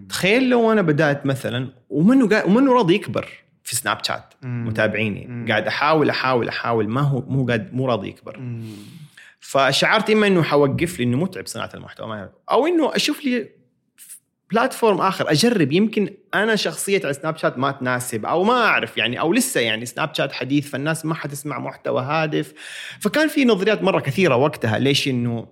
تخيل 0.10 0.50
لو 0.50 0.72
أنا 0.72 0.82
بدأت 0.82 1.26
مثلا 1.26 1.70
ومنه 1.90 2.44
ومنه 2.46 2.74
راضي 2.74 2.96
يكبر 2.96 3.30
في 3.64 3.76
سناب 3.76 4.04
شات 4.04 4.34
مم. 4.42 4.68
متابعيني؟ 4.68 5.28
مم. 5.28 5.46
قاعد 5.50 5.68
أحاول 5.68 6.10
أحاول 6.10 6.48
أحاول 6.48 6.88
ما 6.88 7.02
هو 7.02 7.22
مو 7.22 7.46
قاعد 7.46 7.74
مو 7.74 7.86
راضي 7.86 8.08
يكبر. 8.08 8.40
مم. 8.40 8.72
فشعرت 9.40 10.10
إما 10.10 10.28
إنه 10.28 10.44
حوقف 10.44 11.00
لأنه 11.00 11.18
متعب 11.18 11.48
صناعة 11.48 11.70
المحتوى 11.74 12.30
أو 12.52 12.68
إنه 12.68 12.96
أشوف 12.96 13.26
لي 13.26 13.50
platform 14.52 15.02
آخر 15.02 15.32
أجرب. 15.32 15.72
يمكن 15.72 16.10
أنا 16.34 16.56
شخصية 16.56 17.02
على 17.04 17.14
سناب 17.14 17.38
شات 17.38 17.58
ما 17.58 17.72
تناسب 17.72 18.26
أو 18.26 18.44
ما 18.44 18.54
أعرف 18.54 18.98
يعني 18.98 19.20
أو 19.20 19.34
لسه 19.34 19.62
يعني 19.62 19.86
سناب 19.86 20.16
شات 20.16 20.32
حديث 20.32 20.70
فالناس 20.70 21.06
ما 21.06 21.16
حتسمع 21.16 21.60
محتوى 21.60 22.02
هادف. 22.02 22.54
فكان 23.00 23.28
في 23.28 23.46
نظريات 23.46 23.84
مرة 23.84 24.00
كثيرة 24.00 24.36
وقتها 24.36 24.80
ليش 24.80 25.08
إنه 25.08 25.48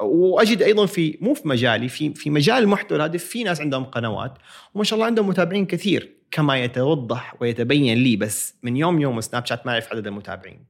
وأجد 0.00 0.62
أيضا 0.62 0.86
في 0.86 1.18
مو 1.20 1.34
في 1.34 1.48
مجالي 1.48 1.88
في 1.88 2.14
في 2.14 2.30
مجال 2.30 2.62
المحتوى 2.62 2.96
الهادف 2.96 3.24
في 3.24 3.44
ناس 3.44 3.60
عندهم 3.60 3.84
قنوات 3.84 4.38
وما 4.74 4.84
شاء 4.84 4.94
الله 4.94 5.06
عندهم 5.06 5.28
متابعين 5.28 5.66
كثير 5.66 6.10
كما 6.30 6.64
يتوضح 6.64 7.34
ويتبين 7.40 7.98
لي 7.98 8.16
بس 8.16 8.54
من 8.62 8.76
يوم 8.76 9.00
يوم 9.00 9.20
سناب 9.20 9.46
شات 9.46 9.66
ما 9.66 9.72
يعرف 9.72 9.92
عدد 9.92 10.06
المتابعين 10.06 10.64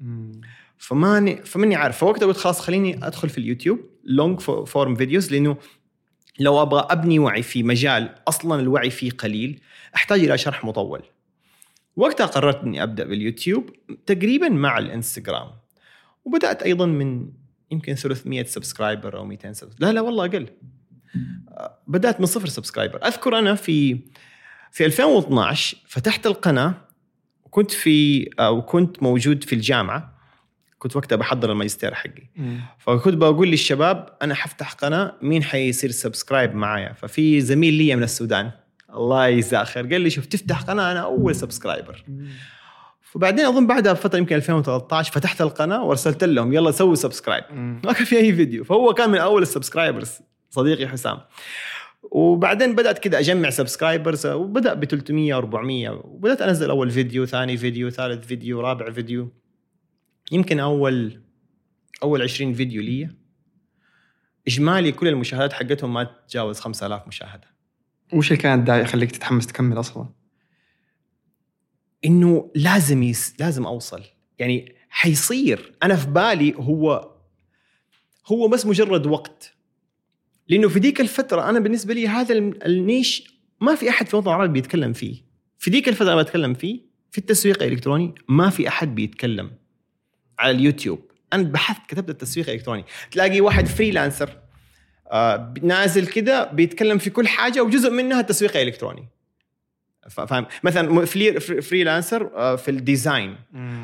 مم. 0.00 0.40
فماني 0.78 1.36
فماني 1.36 1.76
عارف 1.76 1.98
فوقتها 1.98 2.26
قلت 2.26 2.36
خلاص 2.36 2.60
خليني 2.60 3.06
أدخل 3.06 3.28
في 3.28 3.38
اليوتيوب 3.38 3.80
long 4.04 4.40
form 4.40 4.94
videos 4.94 5.32
لأنه 5.32 5.56
لو 6.40 6.62
أبغى 6.62 6.86
أبني 6.90 7.18
وعي 7.18 7.42
في 7.42 7.62
مجال 7.62 8.14
أصلا 8.28 8.60
الوعي 8.60 8.90
فيه 8.90 9.10
قليل 9.10 9.60
أحتاج 9.94 10.20
إلى 10.20 10.38
شرح 10.38 10.64
مطول. 10.64 11.02
وقتها 11.96 12.26
قررت 12.26 12.62
إني 12.62 12.82
أبدأ 12.82 13.04
باليوتيوب 13.04 13.70
تقريبا 14.06 14.48
مع 14.48 14.78
الإنستغرام. 14.78 15.50
وبدأت 16.24 16.62
أيضا 16.62 16.86
من 16.86 17.28
يمكن 17.70 17.94
300 17.94 18.44
subscriber 18.44 19.16
أو 19.16 19.24
200 19.24 19.52
subscriber 19.52 19.86
لا 19.86 19.92
لا 19.92 20.00
والله 20.00 20.24
أقل. 20.24 20.46
بدأت 21.86 22.20
من 22.20 22.26
صفر 22.26 22.48
subscriber، 22.48 23.06
أذكر 23.06 23.38
أنا 23.38 23.54
في 23.54 23.98
في 24.72 24.86
2012 24.86 25.76
فتحت 25.86 26.26
القناة 26.26 26.74
وكنت 27.44 27.70
في 27.70 28.28
وكنت 28.40 29.02
موجود 29.02 29.44
في 29.44 29.54
الجامعة. 29.54 30.18
كنت 30.78 30.96
وقتها 30.96 31.16
بحضر 31.16 31.52
الماجستير 31.52 31.94
حقي. 31.94 32.30
مم. 32.36 32.60
فكنت 32.78 33.14
بقول 33.14 33.48
للشباب 33.50 34.16
أنا 34.22 34.34
حفتح 34.34 34.72
قناة 34.72 35.14
مين 35.22 35.42
حيصير 35.42 35.90
subscribe 35.90 36.54
معايا؟ 36.54 36.92
ففي 36.92 37.40
زميل 37.40 37.74
لي 37.74 37.96
من 37.96 38.02
السودان 38.02 38.50
الله 38.94 39.26
يجزاه 39.26 39.64
خير 39.64 39.86
قال 39.86 40.00
لي 40.00 40.10
شوف 40.10 40.26
تفتح 40.26 40.62
قناة 40.62 40.92
أنا 40.92 41.00
أول 41.00 41.34
subscriber 41.34 42.04
فبعدين 43.12 43.44
أظن 43.44 43.66
بعدها 43.66 43.92
بفترة 43.92 44.18
يمكن 44.18 44.36
2013 44.36 45.12
فتحت 45.12 45.40
القناة 45.40 45.84
وأرسلت 45.84 46.24
لهم 46.24 46.52
يلا 46.52 46.70
سووا 46.70 46.94
subscribe. 46.94 47.44
ما 47.84 47.92
كان 47.92 48.04
في 48.04 48.16
أي 48.18 48.32
فيديو. 48.32 48.64
فهو 48.64 48.94
كان 48.94 49.10
من 49.10 49.18
أول 49.18 49.42
ال 49.42 49.48
subscribers 49.48 50.18
صديقي 50.50 50.88
حسام. 50.88 51.18
وبعدين 52.02 52.74
بدأت 52.74 52.98
كذا 52.98 53.18
أجمع 53.18 53.50
subscribers 53.50 54.26
وبدأ 54.26 54.74
ب 54.74 54.84
300 54.84 55.36
400 55.36 55.90
وبدأت 55.90 56.42
أنزل 56.42 56.70
أول 56.70 56.90
فيديو 56.90 57.26
ثاني 57.26 57.56
فيديو 57.56 57.90
ثالث 57.90 58.26
فيديو 58.26 58.60
رابع 58.60 58.90
فيديو. 58.90 59.32
يمكن 60.32 60.60
أول 60.60 61.22
أول 62.02 62.22
20 62.22 62.54
فيديو 62.54 62.82
لي. 62.82 63.08
إجمالي 64.48 64.92
كل 64.92 65.08
المشاهدات 65.08 65.52
حقتهم 65.52 65.94
ما 65.94 66.04
تتجاوز 66.04 66.60
5000 66.60 67.08
مشاهدة. 67.08 67.48
وش 68.12 68.32
اللي 68.32 68.42
كان 68.42 68.64
داعي 68.64 68.80
يخليك 68.80 69.10
تتحمس 69.10 69.46
تكمل 69.46 69.80
أصلا؟ 69.80 70.08
إنه 72.04 72.50
لازم 72.54 73.02
يس... 73.02 73.34
لازم 73.40 73.66
أوصل. 73.66 74.02
يعني 74.38 74.74
حيصير. 74.88 75.72
أنا 75.82 75.96
في 75.96 76.06
بالي 76.06 76.54
هو 76.56 77.10
هو 78.26 78.48
بس 78.48 78.66
مجرد 78.66 79.06
وقت. 79.06 79.54
لأنه 80.48 80.68
في 80.68 80.78
ذيك 80.78 81.00
الفترة 81.00 81.48
أنا 81.50 81.58
بالنسبة 81.58 81.94
لي 81.94 82.08
هذا 82.08 82.34
النيش 82.38 83.38
ما 83.60 83.74
في 83.74 83.88
أحد 83.88 84.06
في 84.06 84.14
الوطن 84.14 84.28
العربي 84.28 84.52
بيتكلم 84.52 84.92
فيه. 84.92 85.16
في 85.58 85.70
ذيك 85.70 85.88
الفترة 85.88 86.12
أنا 86.12 86.22
بتكلم 86.22 86.54
فيه. 86.54 86.80
في 87.10 87.18
التسويق 87.18 87.62
الإلكتروني 87.62 88.14
ما 88.28 88.50
في 88.50 88.68
أحد 88.68 88.94
بيتكلم 88.94 89.50
على 90.38 90.50
اليوتيوب. 90.50 91.10
أنا 91.32 91.42
بحثت 91.42 91.86
كتبت 91.88 92.10
التسويق 92.10 92.48
الإلكتروني. 92.48 92.84
تلاقي 93.10 93.40
واحد 93.40 93.66
freelancer 93.66 94.38
آه 95.12 95.54
نازل 95.62 96.06
كده 96.06 96.52
بيتكلم 96.52 96.98
في 96.98 97.10
كل 97.10 97.28
حاجة 97.28 97.62
وجزء 97.62 97.90
منها 97.90 98.20
التسويق 98.20 98.56
الإلكتروني. 98.56 99.08
فاهم؟ 100.08 100.46
مثلا 100.64 101.04
free 101.04 101.40
freelancer 101.40 102.30
آه، 102.34 102.56
في 102.56 102.70
ال 102.70 102.79
design 102.79 103.36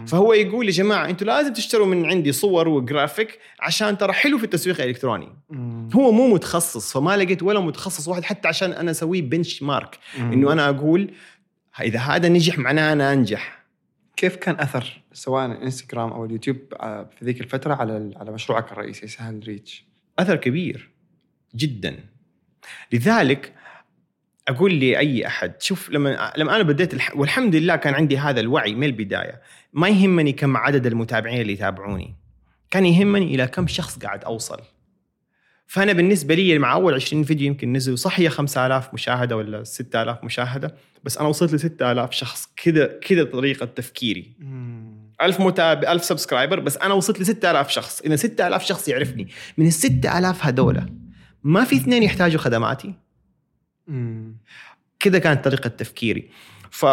فهو 0.07 0.33
يقول 0.33 0.67
يا 0.67 0.73
جماعة 0.73 1.09
أنتم 1.11 1.27
لازم 1.27 1.53
تشتروا 1.53 1.87
من 1.87 2.05
عندي 2.07 2.33
صور 2.33 2.69
وجرافيك 2.69 3.39
عشان 3.61 3.99
ترى 3.99 4.13
حلو 4.13 4.39
في 4.39 4.45
التسويق 4.45 4.81
الإلكتروني. 4.81 5.29
هو 5.95 6.13
مو 6.13 6.35
متخصص 6.35 6.93
فما 6.93 7.17
لقيت 7.17 7.43
ولا 7.43 7.61
متخصص 7.61 8.09
واحد 8.09 8.25
حتى 8.25 8.49
عشان 8.49 8.73
أنا 8.73 8.91
أسويه 8.91 9.23
benchmark 9.23 9.99
إنه 10.19 10.53
أنا 10.53 10.69
أقول 10.69 11.11
إذا 11.81 11.99
هذا 11.99 12.29
نجح 12.29 12.59
معناه 12.59 12.93
أنا 12.93 13.13
أنجح. 13.13 13.65
كيف 14.17 14.37
كان 14.37 14.61
أثر 14.61 15.03
سواء 15.13 15.47
الانستغرام 15.47 16.13
أو 16.13 16.25
اليوتيوب 16.25 16.57
آه، 16.81 17.11
في 17.19 17.25
ذيك 17.25 17.41
الفترة 17.41 17.75
على 17.75 18.13
على 18.17 18.33
مشروعك 18.33 18.73
الرئيسي؟ 18.73 19.07
سهل 19.07 19.41
ريتش 19.47 19.85
أثر 20.19 20.37
كبير 20.37 20.91
جدا. 21.57 21.97
لذلك 22.93 23.53
أقول 24.49 24.81
لاي 24.81 25.27
أحد 25.27 25.63
شوف 25.63 25.91
لما 25.91 26.33
لما 26.37 26.57
أنا 26.57 26.63
بديت 26.63 26.95
الح... 26.95 27.17
والحمد 27.17 27.57
لله 27.57 27.77
كان 27.77 27.95
عندي 27.95 28.19
هذا 28.19 28.41
الوعي 28.41 28.75
من 28.75 28.85
البداية. 28.85 29.41
ما 29.73 29.89
يهمني 29.89 30.33
كم 30.33 30.57
عدد 30.57 30.87
المتابعين 30.87 31.41
اللي 31.41 31.53
يتابعوني 31.53 32.15
كان 32.71 32.87
يهمني 32.87 33.35
إلى 33.35 33.47
كم 33.47 33.67
شخص 33.67 33.99
قاعد 33.99 34.25
أوصل. 34.25 34.61
فأنا 35.67 35.93
بالنسبة 35.93 36.35
لي 36.35 36.59
مع 36.59 36.73
أول 36.73 36.95
20 36.95 37.25
فيديو 37.25 37.47
يمكن 37.47 37.73
نزلوا 37.73 37.97
صح 37.97 38.21
هي 38.21 38.29
5000 38.29 38.95
مشاهدة 38.95 39.37
ولا 39.37 39.65
6000 39.65 40.25
مشاهدة 40.25 40.75
بس 41.05 41.19
أنا 41.19 41.29
وصلت 41.29 41.53
ل 41.53 41.61
6000 41.61 42.13
شخص 42.13 42.49
كذا 42.57 42.87
كذا 42.87 43.25
طريقة 43.25 43.67
تفكيري. 43.67 44.33
1000 45.23 45.41
متابع 45.41 45.93
1000 45.93 46.05
سبسكرايبر 46.05 46.61
بس 46.61 46.77
أنا 46.77 46.95
وصلت 46.95 47.21
ل 47.21 47.27
6000 47.27 47.71
شخص. 47.71 48.01
إذا 48.01 48.17
6000 48.17 48.65
شخص 48.65 48.89
يعرفني 48.89 49.29
من 49.59 49.67
ال 49.67 49.73
6000 49.73 50.47
هذول 50.47 50.81
ما 51.45 51.65
في 51.65 51.77
اثنين 51.77 52.03
يحتاجوا 52.03 52.41
خدماتي. 52.41 53.04
كذا 54.99 55.19
كانت 55.19 55.45
طريقة 55.45 55.69
تفكيري. 55.69 56.31
ف 56.71 56.87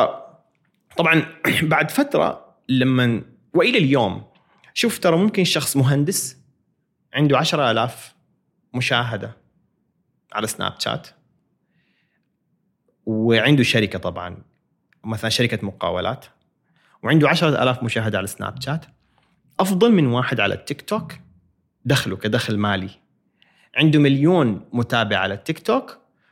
طبعا 0.98 1.26
بعد 1.64 1.92
فترة 1.92 2.56
لما 2.70 3.22
وإلى 3.54 3.78
اليوم 3.78 4.24
شوف 4.74 5.00
ترى 5.00 5.18
ممكن 5.18 5.44
شخص 5.44 5.78
مهندس 5.78 6.38
عنده 7.14 7.38
10000 7.38 8.16
مشاهدة 8.74 9.38
على 10.34 10.48
سناب 10.48 10.74
شات. 10.80 11.08
وعنده 13.06 13.64
شركة 13.64 14.00
طبعا 14.00 14.38
مثلا 15.04 15.30
شركة 15.30 15.66
مقاولات. 15.66 16.26
وعنده 17.04 17.30
10000 17.30 17.84
مشاهدة 17.84 18.18
على 18.18 18.28
سناب 18.28 18.62
شات. 18.62 18.86
أفضل 19.60 19.92
من 19.92 20.08
واحد 20.08 20.40
على 20.40 20.54
التيك 20.54 20.82
توك 20.82 21.14
دخله 21.86 22.18
كدخل 22.18 22.58
مالي. 22.58 22.90
عنده 23.76 24.00
مليون 24.00 24.70
متابع 24.74 25.18
على 25.18 25.34
التيك 25.34 25.60
توك 25.60 26.01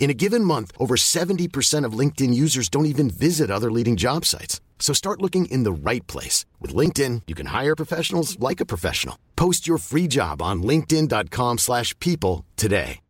In 0.00 0.10
a 0.10 0.14
given 0.24 0.44
month, 0.44 0.70
over 0.78 0.94
70% 0.96 1.84
of 1.86 1.98
LinkedIn 2.00 2.32
users 2.44 2.68
don't 2.68 2.86
even 2.94 3.08
visit 3.10 3.50
other 3.50 3.70
leading 3.72 3.96
job 3.96 4.24
sites. 4.24 4.60
So 4.78 4.92
start 4.92 5.22
looking 5.22 5.46
in 5.46 5.64
the 5.64 5.72
right 5.90 6.06
place. 6.06 6.44
With 6.62 6.74
LinkedIn, 6.80 7.22
you 7.26 7.34
can 7.34 7.46
hire 7.46 7.74
professionals 7.74 8.38
like 8.38 8.60
a 8.60 8.66
professional. 8.74 9.16
Post 9.36 9.66
your 9.66 9.78
free 9.78 10.06
job 10.18 10.40
on 10.42 10.62
linkedin.com 10.62 11.58
slash 11.58 11.98
people 11.98 12.44
today. 12.56 13.00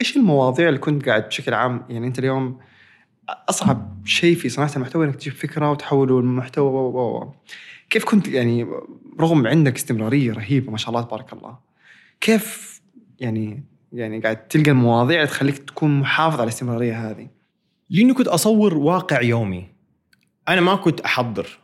ايش 0.00 0.16
المواضيع 0.16 0.68
اللي 0.68 0.78
كنت 0.80 1.06
قاعد 1.08 1.28
بشكل 1.28 1.54
عام 1.54 1.84
يعني 1.88 2.06
انت 2.06 2.18
اليوم 2.18 2.58
اصعب 3.28 4.02
شيء 4.04 4.36
في 4.36 4.48
صناعه 4.48 4.72
المحتوى 4.76 5.06
انك 5.06 5.16
تجيب 5.16 5.32
فكره 5.32 5.70
وتحوله 5.70 6.20
لمحتوى 6.22 6.66
و- 6.66 6.76
و- 6.90 7.18
و- 7.18 7.34
كيف 7.90 8.04
كنت 8.04 8.28
يعني 8.28 8.66
رغم 9.20 9.46
عندك 9.46 9.76
استمراريه 9.76 10.32
رهيبه 10.32 10.70
ما 10.70 10.78
شاء 10.78 10.88
الله 10.90 11.02
تبارك 11.02 11.32
الله 11.32 11.58
كيف 12.20 12.80
يعني 13.20 13.64
يعني 13.93 14.19
قاعد 14.19 14.47
تلقى 14.47 14.71
المواضيع 14.71 15.25
تخليك 15.25 15.57
تكون 15.57 15.99
محافظ 15.99 16.35
على 16.35 16.43
الاستمرارية 16.43 17.09
هذه. 17.09 17.27
لأني 17.89 18.13
كنت 18.13 18.27
أصور 18.27 18.77
واقع 18.77 19.21
يومي. 19.21 19.67
أنا 20.47 20.61
ما 20.61 20.75
كنت 20.75 20.99
أحضر. 21.01 21.59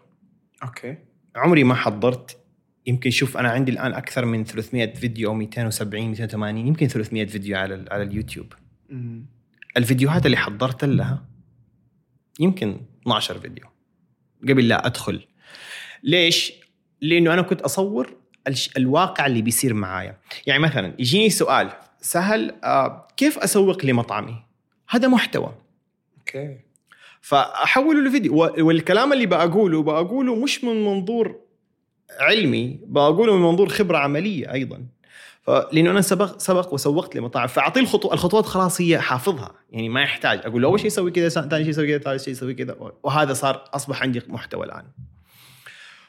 أوكي. 0.63 0.97
عمري 1.35 1.63
ما 1.63 1.75
حضرت. 1.75 2.37
يمكن 2.87 3.09
شوف 3.09 3.37
أنا 3.37 3.49
عندي 3.49 3.71
الآن 3.71 3.93
أكثر 3.93 4.25
من 4.25 4.43
300 4.43 4.93
فيديو 4.93 5.29
أو 5.29 5.33
270 5.33 6.09
280 6.09 6.67
يمكن 6.67 6.87
300 6.87 7.25
فيديو 7.25 7.57
على 7.57 7.85
على 7.91 8.03
اليوتيوب. 8.03 8.53
مم. 8.89 9.25
الفيديوهات 9.77 10.25
اللي 10.25 10.37
حضرت 10.37 10.85
لها 10.85 11.25
يمكن 12.39 12.81
12 13.01 13.39
فيديو 13.39 13.65
قبل 14.49 14.67
لا 14.67 14.85
أدخل. 14.85 15.27
ليش؟ 16.03 16.53
لأنه 17.01 17.33
أنا 17.33 17.41
كنت 17.41 17.61
أصور 17.61 18.15
الواقع 18.77 19.25
اللي 19.25 19.41
بيصير 19.41 19.73
معايا. 19.73 20.17
يعني 20.47 20.63
مثلا 20.63 20.93
يجيني 20.99 21.29
سؤال. 21.29 21.71
سهل 22.01 22.55
آه 22.63 23.07
كيف 23.17 23.37
أسوق 23.37 23.85
لمطعمي؟ 23.85 24.35
هذا 24.89 25.07
محتوى. 25.07 25.53
أوكي. 26.17 26.57
فأحوله 27.21 28.01
لفيديو. 28.01 28.35
والكلام 28.57 29.13
اللي 29.13 29.25
بقوله 29.25 29.83
بقوله 29.83 30.35
مش 30.35 30.63
من 30.63 30.85
منظور 30.85 31.39
علمي 32.19 32.79
بقوله 32.83 33.35
من 33.35 33.41
منظور 33.41 33.69
خبرة 33.69 33.97
عملية 33.97 34.53
أيضا. 34.53 34.85
فلانه 35.41 35.91
أنا 35.91 36.01
سبق 36.01 36.37
سبق 36.37 36.73
وسوقت 36.73 37.15
لمطاعم 37.15 37.47
فأعطيه 37.47 37.81
الخطوات 37.81 38.13
الخطوات 38.13 38.45
خلاص 38.45 38.81
هي 38.81 38.99
حافظها. 38.99 39.51
يعني 39.71 39.89
ما 39.89 40.01
يحتاج. 40.01 40.39
أقول 40.45 40.61
له 40.61 40.67
أول 40.67 40.79
شيء 40.79 40.87
يسوي 40.87 41.11
كذا 41.11 41.29
ثاني 41.29 41.63
شيء 41.63 41.69
يسوي 41.69 41.87
كذا 41.87 41.97
ثالث 41.97 42.23
شيء 42.23 42.33
يسوي 42.33 42.53
كذا. 42.53 42.75
وهذا 43.03 43.33
صار 43.33 43.63
أصبح 43.73 44.01
عندي 44.01 44.21
محتوى 44.27 44.65
الآن. 44.65 44.83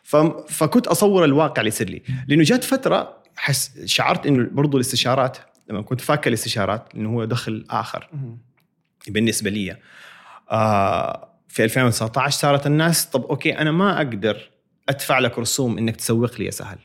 ف... 0.03 0.17
فكنت 0.17 0.87
أصور 0.87 1.25
الواقع 1.25 1.61
اللي 1.61 1.69
يصير 1.69 1.91
لي. 1.91 2.03
لأنه 2.29 2.43
جات 2.43 2.65
فترة 2.65 3.23
حس 3.37 3.85
شعرت 3.85 4.27
إنه 4.27 4.49
برضو 4.53 4.77
الاستشارات 4.77 5.39
لما 5.71 5.83
كنت 5.83 6.01
فاكر 6.01 6.29
الاستشارات 6.29 6.95
لأنه 6.95 7.11
هو 7.11 7.25
دخل 7.25 7.65
آخر. 7.71 8.09
بالنسبة 9.09 9.51
لي. 9.51 9.77
آه 10.51 11.29
في 11.49 11.65
2019 11.65 12.39
صارت 12.39 12.67
الناس 12.67 13.07
طب 13.07 13.25
أوكي 13.25 13.59
أنا 13.59 13.73
ما 13.73 13.97
أقدر 13.97 14.51
أدفع 14.89 15.19
لك 15.19 15.39
رسوم 15.39 15.79
إنك 15.79 15.97
تسوق 15.97 16.39
لي 16.39 16.45
يا 16.45 16.51
سهل. 16.51 16.79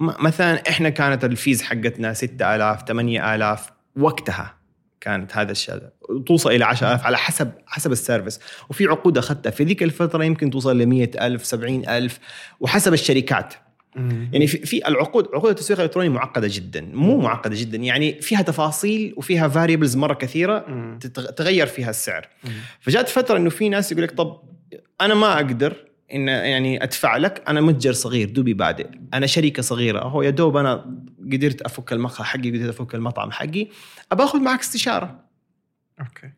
مثلا 0.00 0.62
إحنا 0.68 0.88
كانت 0.88 1.24
ال 1.24 1.32
fees 1.32 1.62
حقتنا 1.62 2.12
6000 2.12 2.82
8000 2.88 3.70
وقتها 3.96 4.54
كانت 5.00 5.36
هذا 5.36 5.52
الشيء. 5.52 5.80
توصل 6.26 6.50
إلى 6.50 6.64
10000 6.64 7.04
على 7.04 7.18
حسب 7.18 7.52
حسب 7.66 7.92
ال 7.92 7.97
service. 7.97 8.40
وفي 8.70 8.86
عقود 8.86 9.18
أخذتها. 9.18 9.50
في 9.50 9.64
ذيك 9.64 9.82
الفترة 9.82 10.24
يمكن 10.24 10.50
توصل 10.50 10.78
ل 10.78 10.86
100000 10.86 11.44
70000 11.44 12.18
وحسب 12.60 12.92
الشركات. 12.92 13.54
يعني 13.96 14.46
في, 14.46 14.66
في 14.66 14.88
العقود 14.88 15.28
عقود 15.34 15.50
التسويق 15.50 15.78
الإلكتروني 15.80 16.08
معقدة 16.08 16.48
جدا 16.50 16.80
مو 16.80 17.20
معقدة 17.20 17.54
جدا 17.58 17.76
يعني 17.78 18.20
فيها 18.22 18.42
تفاصيل 18.42 19.14
وفيها 19.16 19.48
variables 19.48 19.96
مرة 19.96 20.14
كثيرة 20.14 20.64
مم. 20.68 20.98
تتغ- 21.04 21.30
تغير 21.34 21.66
فيها 21.66 21.90
السعر. 21.90 22.28
فجات 22.80 23.08
فترة 23.08 23.36
إنه 23.36 23.50
في 23.50 23.68
ناس 23.68 23.92
يقول 23.92 24.04
لك 24.04 24.10
طب 24.10 24.42
أنا 25.00 25.14
ما 25.14 25.32
أقدر 25.34 25.76
إن 26.14 26.28
يعني 26.28 26.82
أدفع 26.84 27.16
لك 27.16 27.42
أنا 27.48 27.60
متجر 27.60 27.92
صغير 27.92 28.28
دوبي 28.30 28.54
بادئ 28.54 28.86
أنا 29.14 29.26
شركة 29.26 29.62
صغيرة 29.62 30.00
هو 30.00 30.22
يا 30.22 30.30
دوب 30.30 30.56
أنا 30.56 30.96
قدرت 31.32 31.62
أفك 31.62 31.92
المقهى 31.92 32.24
حقي 32.24 32.50
قدرت 32.50 32.68
أفك 32.68 32.94
المطعم 32.94 33.30
حقي 33.30 33.66
أبى 34.12 34.22
آخذ 34.24 34.40
معك 34.40 34.60
استشارة. 34.60 35.20
okay. 36.00 36.32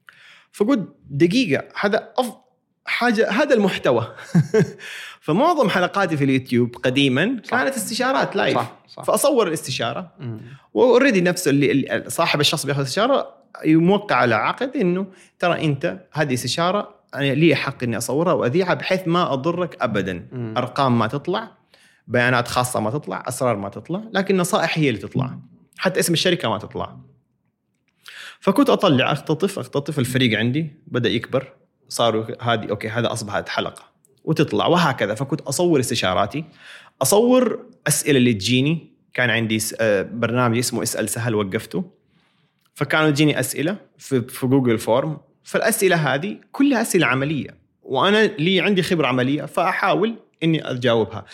فقلت 0.53 0.89
دقيقة 1.11 1.65
هذا 1.81 2.09
أف... 2.19 2.27
حاجة 2.87 3.31
هذا 3.31 3.55
المحتوى. 3.55 4.15
فمعظم 5.25 5.69
حلقاتي 5.69 6.17
في 6.17 6.25
اليوتيوب 6.25 6.77
قديما 6.77 7.41
صح. 7.45 7.51
كانت 7.51 7.75
استشارات 7.75 8.37
live 8.37 8.59
صح 8.59 8.73
صح. 8.89 9.03
فأصور 9.03 9.49
الاستشارة. 9.49 10.13
و 10.75 10.81
already 10.81 11.21
نفسه 11.21 11.51
اللي 11.51 12.05
صاحب 12.09 12.41
الشخص 12.41 12.67
بياخذ 12.67 12.83
استشارة 12.83 13.35
يوقع 13.65 14.17
على 14.17 14.35
عقد 14.35 14.77
إنه 14.77 15.07
ترى 15.39 15.65
أنت 15.65 16.07
هذه 16.13 16.35
استشارة 16.35 16.95
أنا 17.15 17.35
لي 17.35 17.55
حق 17.55 17.83
إني 17.83 17.97
أصورها 17.97 18.33
وأذيعها 18.33 18.75
بحيث 18.75 19.01
ما 19.09 19.33
أضرك 19.33 19.77
ابدا. 19.83 20.29
مم. 20.33 20.55
أرقام 20.57 20.99
ما 20.99 21.07
تطلع 21.07 21.51
بيانات 22.09 22.49
خاصة 22.49 22.81
ما 22.81 22.91
تطلع 22.91 23.25
أسرار 23.29 23.57
ما 23.57 23.69
تطلع 23.69 24.03
لكن 24.13 24.37
نصائح 24.37 24.79
هي 24.79 24.89
اللي 24.89 25.01
تطلع. 25.01 25.39
حتى 25.79 26.01
اسم 26.01 26.13
الشركة 26.13 26.49
ما 26.49 26.59
تطلع. 26.59 26.97
فكنت 28.41 28.71
أطلع 28.71 29.13
أختطف 29.13 29.59
أختطف 29.59 29.99
الفريق 29.99 30.39
عندي 30.39 30.73
بدأ 30.87 31.09
يكبر 31.09 31.53
صاروا 31.89 32.25
هذه 32.43 32.71
أوكي 32.71 32.89
هذا 32.89 33.13
أصبحت 33.13 33.49
حلقة. 33.49 33.94
وتطلع 34.25 34.67
وهكذا. 34.67 35.15
فكنت 35.15 35.41
أصور 35.41 35.81
استشاراتي 35.81 36.45
أصور 37.03 37.67
أسئلة 37.87 38.19
اللي 38.19 38.33
تجيني. 38.33 38.95
كان 39.15 39.31
عندي 39.31 39.59
آه، 39.81 40.03
برنامج 40.03 40.59
اسمه 40.59 40.83
اسأل 40.83 41.09
سهل 41.09 41.35
وقفته 41.35 41.85
فكانوا 42.75 43.11
تجيني 43.11 43.41
أسئلة 43.41 43.77
في, 43.99 44.21
Google 44.43 44.79
Form 44.79 45.19
فالأسئلة 45.45 45.97
هذه 45.97 46.39
كلها 46.53 46.83
أسئلة 46.83 47.07
عملية 47.07 47.57
وأنا 47.83 48.27
لي 48.27 48.61
عندي 48.61 48.83
خبرة 48.83 49.07
عملية 49.07 49.43
فأحاول 49.43 50.17
إني 50.43 50.71
أجاوبها. 50.71 51.25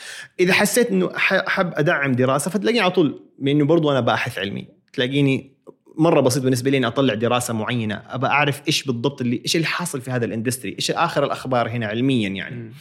إذا 0.41 0.53
حسيت 0.53 0.91
إنه 0.91 1.11
حاب 1.17 1.73
أدعم 1.77 2.13
دراسة 2.13 2.51
فتلاقيني 2.51 2.81
على 2.81 2.91
طول 2.91 3.23
لأنه 3.39 3.65
برضو 3.65 3.91
أنا 3.91 4.01
باحث 4.01 4.39
علمي. 4.39 4.69
تلاقيني 4.93 5.53
مرة 6.01 6.21
بسيط 6.21 6.43
بالنسبة 6.43 6.71
لي 6.71 6.77
إني 6.77 6.87
أطلع 6.87 7.15
دراسة 7.15 7.55
معينة 7.55 8.03
أبى 8.09 8.27
أعرف 8.27 8.63
إيش 8.69 8.85
بالضبط 8.85 9.21
اللي 9.21 9.41
إيش 9.45 9.57
اللي 9.57 9.67
حاصل 9.67 10.01
في 10.01 10.11
هذا 10.11 10.25
ال 10.25 10.30
industry 10.30 10.75
إيش 10.75 10.91
آخر 10.91 11.25
الأخبار 11.25 11.69
هنا 11.69 11.87
علميا 11.87 12.29
يعني. 12.29 12.73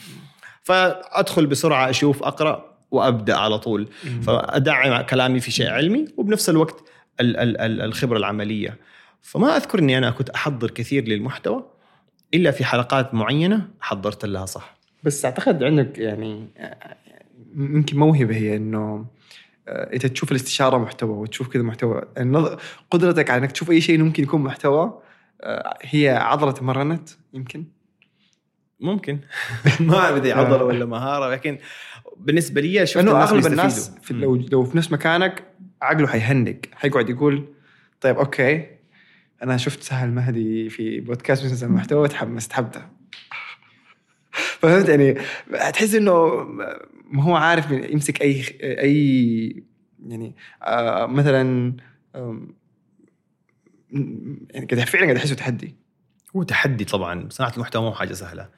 فأدخل 0.63 1.45
بسرعة 1.45 1.89
أشوف 1.89 2.23
أقرأ 2.23 2.75
وأبدأ 2.91 3.36
على 3.36 3.60
طول. 3.60 3.88
فأدعم 4.21 5.01
كلامي 5.01 5.39
في 5.39 5.51
شيء 5.51 5.69
علمي 5.69 6.05
وبنفس 6.17 6.49
الوقت 6.49 6.84
ال- 7.19 7.38
ال- 7.38 7.62
ال- 7.62 7.82
الخبرة 7.82 8.17
العملية. 8.17 8.77
فما 9.21 9.55
أذكر 9.58 9.79
إني 9.79 9.97
أنا 9.97 10.12
كنت 10.12 10.29
أحضر 10.29 10.71
كثير 10.71 11.08
للمحتوى 11.08 11.65
إلا 12.34 12.51
في 12.51 12.65
حلقات 12.65 13.13
معينة 13.13 13.67
حضرت 13.79 14.25
لها 14.25 14.45
صح. 14.45 14.77
بس 15.03 15.25
أعتقد 15.25 15.63
عندك 15.63 15.97
يعني 15.97 16.47
آه، 16.58 16.95
يمكن 17.55 17.97
موهبة 17.97 18.36
هي 18.36 18.55
إنه 18.55 18.77
آه، 18.79 19.05
إنت 19.69 20.05
تشوف 20.05 20.32
الاستشارة 20.32 20.77
محتوى 20.77 21.17
وتشوف 21.17 21.47
كذا 21.47 21.63
محتوى. 21.63 22.01
قدرتك 22.91 23.29
على 23.29 23.39
إنك 23.39 23.51
تشوف 23.51 23.71
أي 23.71 23.82
شيء 23.82 24.03
ممكن 24.03 24.23
يكون 24.23 24.41
محتوى 24.41 25.01
آه، 25.41 25.77
هي 25.82 26.10
عضلة 26.10 26.51
تمرنت 26.51 27.10
يمكن؟ 27.34 27.65
ممكن. 28.79 29.19
ما 29.79 29.97
اعرف 29.97 30.17
اذا 30.17 30.34
عضلة 30.34 30.63
ولا 30.63 30.86
مهارة 30.86 31.32
لكن 31.32 31.58
بالنسبة 32.17 32.62
لي 32.62 32.86
شفت 32.86 32.97
الناس 32.97 33.32
أغلب. 33.32 33.45
الناس 33.45 33.91
في 34.01 34.13
لو 34.13 34.36
لو 34.36 34.63
في 34.63 34.77
نفس 34.77 34.91
مكانك 34.91 35.43
عقله 35.82 36.08
حيهنق 36.08 36.58
حيقعد 36.73 37.10
يقول 37.10 37.45
طيب 38.01 38.17
أوكي 38.17 38.65
أنا 39.43 39.58
شفت 39.58 39.84
سهل 39.84 40.12
مهدي 40.12 40.69
في 40.69 40.99
بودكاست 40.99 41.45
مسلسل 41.45 41.69
محتوى 41.69 42.08
تحمست 42.08 42.53
حبدا 42.53 42.89
فهمت؟ 44.59 44.89
يعني 44.89 45.13
تحس 45.73 45.95
إنه 45.95 46.43
ما 47.11 47.23
هو 47.23 47.35
عارف 47.35 47.71
يمسك 47.71 48.21
أي 48.21 48.43
أي 48.61 49.63
يعني 50.07 50.35
آه 50.63 51.05
مثلا 51.05 51.73
آم، 52.15 52.55
يعني 54.51 54.65
قاعد 54.71 54.87
فعلا 54.87 55.03
قاعد 55.03 55.15
احسه 55.17 55.35
تحدي. 55.35 55.75
هو 56.35 56.43
تحدي 56.43 56.85
طبعا 56.85 57.29
صناعة 57.29 57.53
المحتوى 57.55 57.81
مو 57.83 57.91
حاجة 57.93 58.13
سهلة. 58.13 58.49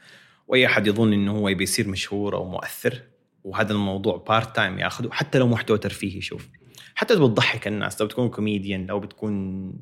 وأي 0.47 0.65
أحد 0.65 0.87
يظن 0.87 1.13
إنه 1.13 1.31
هو 1.31 1.49
يبي 1.49 1.63
يصير 1.63 1.87
مشهور 1.87 2.35
أو 2.35 2.45
مؤثر 2.49 3.01
وهذا 3.43 3.73
الموضوع 3.73 4.25
part 4.27 4.55
time 4.55 4.79
ياخذه 4.79 5.09
حتى 5.11 5.39
لو 5.39 5.47
محتوى 5.47 5.77
ترفيهي 5.77 6.21
شوف. 6.21 6.49
حتى 6.95 7.13
لو 7.15 7.27
بتضحك 7.27 7.67
الناس 7.67 8.01
لو 8.01 8.07
بتكون 8.07 8.29
كوميديان 8.29 8.85
لو 8.85 8.99
بتكون 8.99 9.73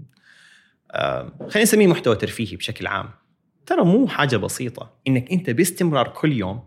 آه 0.92 1.24
خلينا 1.40 1.62
نسميه 1.62 1.88
محتوى 1.88 2.16
ترفيهي 2.16 2.56
بشكل 2.56 2.88
عام. 2.88 3.10
ترى 3.70 3.86
مو 3.86 4.08
حاجة 4.08 4.38
بسيطة 4.38 4.94
إنك 5.08 5.32
أنت 5.32 5.50
باستمرار 5.50 6.08
كل 6.08 6.32
يوم 6.32 6.64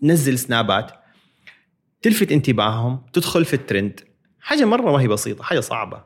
تنزل 0.00 0.38
سنابات 0.38 0.92
تلفت 2.02 2.32
انتباههم 2.32 3.02
تدخل 3.12 3.44
في 3.44 3.54
الترند. 3.54 4.00
حاجة 4.40 4.64
مرة 4.64 4.92
ما 4.92 5.00
هي 5.00 5.08
بسيطة 5.08 5.44
حاجة 5.44 5.60
صعبة. 5.60 6.04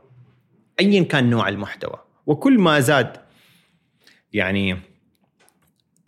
ايا 0.81 1.03
كان 1.03 1.31
نوع 1.31 1.49
المحتوى. 1.49 2.05
وكل 2.27 2.59
ما 2.59 2.81
زاد 2.81 3.17
يعني 4.33 4.79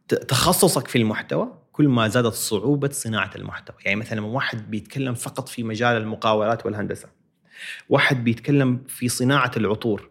تخصصك 0.08 0.88
في 0.88 0.98
المحتوى 0.98 1.58
كل 1.72 1.88
ما 1.88 2.08
زادت 2.08 2.32
صعوبة 2.32 2.88
صناعة 2.88 3.30
المحتوى. 3.36 3.76
يعني 3.84 3.96
مثلا 3.96 4.26
واحد 4.26 4.70
بيتكلم 4.70 5.14
فقط 5.14 5.48
في 5.48 5.62
مجال 5.62 5.96
المقاولات 5.96 6.66
والهندسة 6.66 7.08
واحد 7.88 8.24
بيتكلم 8.24 8.84
في 8.88 9.08
صناعة 9.08 9.50
العطور 9.56 10.08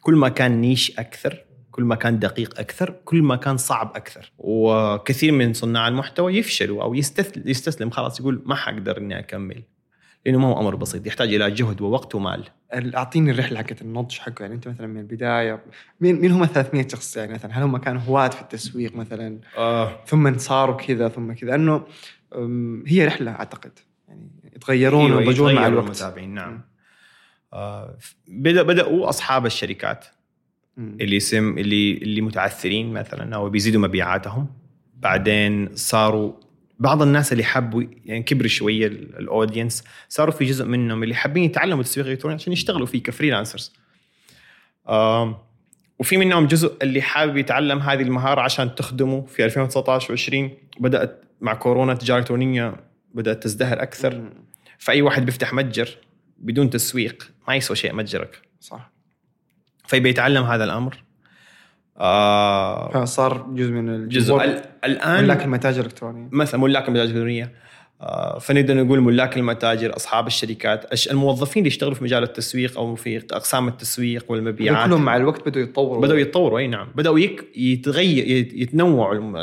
كل 0.00 0.14
ما 0.14 0.28
كان 0.28 0.60
نيش 0.60 0.98
أكثر 0.98 1.44
كل 1.72 1.84
ما 1.84 1.94
كان 1.94 2.18
دقيق 2.18 2.60
أكثر 2.60 2.94
كل 3.04 3.22
ما 3.22 3.36
كان 3.36 3.56
صعب 3.56 3.92
أكثر. 3.96 4.32
وكثير 4.38 5.32
من 5.32 5.52
صناع 5.52 5.88
المحتوى 5.88 6.36
يفشلوا 6.36 6.82
أو 6.82 6.94
يستسلم, 6.94 7.42
يستسلم 7.46 7.90
خلاص 7.90 8.20
يقول 8.20 8.42
ما 8.46 8.54
حقدر 8.54 8.98
إني 8.98 9.18
أكمل. 9.18 9.62
لأنه 10.26 10.38
ما 10.38 10.48
هو 10.48 10.60
أمر 10.60 10.76
بسيط 10.76 11.06
يحتاج 11.06 11.34
إلى 11.34 11.50
جهد 11.50 11.80
ووقت 11.80 12.14
ومال. 12.14 12.44
أعطيني 12.74 13.30
الرحلة 13.30 13.58
حقت 13.58 13.82
النضج 13.82 14.18
حقه 14.18 14.42
يعني 14.42 14.54
أنت 14.54 14.68
مثلا 14.68 14.86
من 14.86 15.00
البداية 15.00 15.64
مين 16.00 16.20
مين 16.20 16.32
هم 16.32 16.44
300 16.46 16.88
شخص؟ 16.88 17.16
يعني 17.16 17.32
مثلا 17.32 17.58
هل 17.58 17.62
هم 17.62 17.76
كانوا 17.76 18.00
هواة 18.00 18.28
في 18.28 18.42
التسويق 18.42 18.96
مثلا؟ 18.96 19.40
آه. 19.58 20.04
ثم 20.06 20.38
صاروا 20.38 20.76
كذا 20.76 21.08
ثم 21.08 21.32
كذا. 21.32 21.54
انه 21.54 21.86
هي 22.86 23.06
رحلة 23.06 23.30
أعتقد. 23.30 23.78
يعني 24.08 24.30
يتغيرون 24.56 25.06
أيوة، 25.06 25.16
ويضجون 25.18 25.54
مع 25.54 25.66
الوقت. 25.66 25.84
المتابعين 25.84 26.34
نعم. 26.34 26.60
آه 27.52 27.98
بدا 28.28 28.62
بدأوا 28.62 29.08
أصحاب 29.08 29.46
الشركات. 29.46 30.04
اللي 30.78 31.20
سم 31.20 31.58
اللي 31.58 31.92
اللي 31.92 32.20
متعثرين 32.20 32.92
مثلا 32.92 33.36
أو 33.36 33.50
بيزيدوا 33.50 33.80
مبيعاتهم. 33.80 34.46
بعدين 34.96 35.76
صاروا 35.76 36.32
بعض 36.78 37.02
الناس 37.02 37.32
اللي 37.32 37.44
حبوا 37.44 37.82
يعني 38.04 38.22
كبر 38.22 38.46
شوية 38.46 38.86
ال- 38.86 39.18
ال 39.18 39.25
audience 39.25 39.84
صاروا 40.08 40.34
في 40.34 40.44
جزء 40.44 40.64
منهم 40.64 41.02
اللي 41.02 41.14
حابين 41.14 41.42
يتعلموا 41.44 41.80
التسويق 41.80 42.06
الالكتروني 42.06 42.34
عشان 42.34 42.52
يشتغلوا 42.52 42.86
فيه 42.86 43.02
ك 43.02 43.07
freelancers. 43.07 43.72
وفي 45.98 46.16
منهم 46.16 46.46
جزء 46.46 46.76
اللي 46.82 47.02
حابب 47.02 47.36
يتعلم 47.36 47.78
هذه 47.78 48.02
المهارة 48.02 48.40
عشان 48.40 48.74
تخدمه 48.74 49.26
في 49.26 49.44
2019 49.44 50.16
و20 50.16 50.50
بدأت 50.80 51.24
مع 51.40 51.54
كورونا 51.54 51.92
التجاره 51.92 52.16
الالكترونيه 52.18 52.76
بدأت 53.14 53.42
تزدهر 53.42 53.82
أكثر. 53.82 54.30
فأي 54.78 55.02
واحد 55.02 55.24
بيفتح 55.26 55.52
متجر 55.54 55.88
بدون 56.38 56.70
تسويق 56.70 57.30
ما 57.48 57.54
يسوى 57.56 57.76
شيء 57.76 57.92
متجرك. 57.94 58.38
صح. 58.60 58.91
فيبي 59.92 60.08
يتعلم 60.10 60.44
هذا 60.44 60.64
الأمر. 60.64 60.96
آه 61.98 62.90
فصار 62.90 63.46
جزء 63.54 63.70
من 63.72 63.86
جزء 63.86 64.04
الجزء 64.04 64.44
ال- 64.44 64.62
الآن 64.84 65.24
ملاك 65.24 65.44
المتاجر 65.44 65.80
الإلكترونية. 65.80 66.28
مثلا 66.32 66.60
ملاك 66.60 66.88
المتاجر 66.88 67.04
الإلكترونية. 67.10 67.52
فنقدر 68.40 68.74
نقول 68.84 69.00
ملاك 69.00 69.36
المتاجر 69.36 69.96
أصحاب 69.96 70.26
الشركات 70.26 70.92
الش- 70.92 71.08
الموظفين 71.10 71.60
اللي 71.60 71.68
يشتغلوا 71.68 71.94
في 71.94 72.04
مجال 72.04 72.22
التسويق 72.22 72.78
أو 72.78 72.94
في 72.94 73.16
أقسام 73.32 73.68
التسويق 73.68 74.24
والمبيعات. 74.28 74.86
كلهم 74.88 75.02
مع 75.04 75.16
الوقت 75.16 75.48
بدوا 75.48 75.62
يتطوروا. 75.62 76.02
بدأوا 76.02 76.18
يتطوروا 76.18 76.58
أي 76.58 76.66
نعم. 76.66 76.88
بدأوا 76.94 77.18
يك 77.18 77.44
يتغير 77.56 78.26
يت- 78.26 78.52
يتنوعوا. 78.54 79.40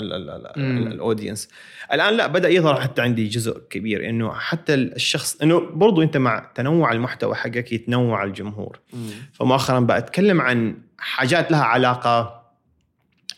الأودينس. 0.57 1.49
الآن 1.93 2.13
لا 2.13 2.27
بدأ 2.27 2.49
يظهر 2.49 2.81
حتى 2.81 3.01
عندي 3.01 3.27
جزء 3.27 3.59
كبير 3.69 4.09
إنه 4.09 4.33
حتى 4.33 4.73
الشخص 4.73 5.41
إنه 5.41 5.59
برضو 5.73 6.01
أنت 6.01 6.17
مع 6.17 6.51
تنوع 6.55 6.91
المحتوى 6.91 7.35
حقك 7.35 7.71
يتنوع 7.73 8.23
الجمهور. 8.23 8.79
مم. 8.93 9.09
فمؤخرا 9.33 9.79
بتكلم 9.79 10.41
عن 10.41 10.75
حاجات 10.97 11.51
لها 11.51 11.63
علاقة 11.63 12.38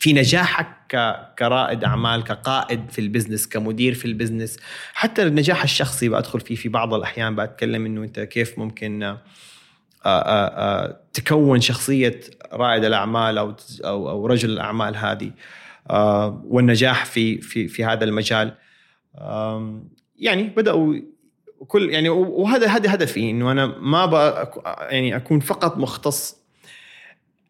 في 0.01 0.13
نجاحك 0.13 0.67
كرائد 1.39 1.83
أعمال 1.83 2.23
كقائد 2.23 2.91
في 2.91 3.01
ال 3.01 3.06
business 3.06 3.47
كمدير 3.47 3.93
في 3.93 4.05
ال 4.05 4.11
business 4.11 4.59
حتى 4.93 5.23
النجاح 5.23 5.63
الشخصي 5.63 6.09
بدخل 6.09 6.39
فيه 6.39 6.55
في 6.55 6.69
بعض 6.69 6.93
الأحيان 6.93 7.35
بتكلم 7.35 7.85
إنه 7.85 8.03
أنت 8.03 8.19
كيف 8.19 8.59
ممكن 8.59 9.03
آه، 9.03 9.19
آه، 10.05 10.47
آه، 10.47 10.99
تكون 11.13 11.61
شخصية 11.61 12.21
رائد 12.53 12.83
الأعمال 12.83 13.37
أو 13.37 13.55
أو 13.85 14.25
رجل 14.25 14.49
الأعمال 14.49 14.95
هذه 14.95 15.31
والنجاح 16.45 17.05
في 17.05 17.41
في 17.41 17.67
في 17.67 17.85
هذا 17.85 18.03
المجال. 18.03 18.53
يعني 20.15 20.43
بدأوا 20.43 20.95
كل 21.67 21.89
يعني 21.89 22.09
وهذا 22.09 22.67
هذا 22.67 22.93
هدفي 22.93 23.29
إنه 23.29 23.51
أنا 23.51 23.65
ما 23.65 24.05
يعني 24.89 25.15
أكون 25.15 25.39
فقط 25.39 25.77
مختص 25.77 26.40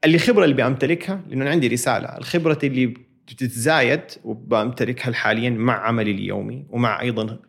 اللي 0.06 0.20
خبرة 0.20 0.44
اللي 0.44 0.56
بأمتلكها 0.56 1.22
لأنه 1.28 1.50
عندي 1.50 1.68
رسالة 1.68 2.18
الخبرة 2.18 2.60
اللي 2.64 2.94
بتتزايد 3.28 4.02
وبأمتلكها 4.24 5.14
حاليا 5.14 5.50
مع 5.50 5.88
عملي 5.88 6.12
اليومي 6.12 6.66
ومع 6.70 7.02
أيضا 7.02 7.40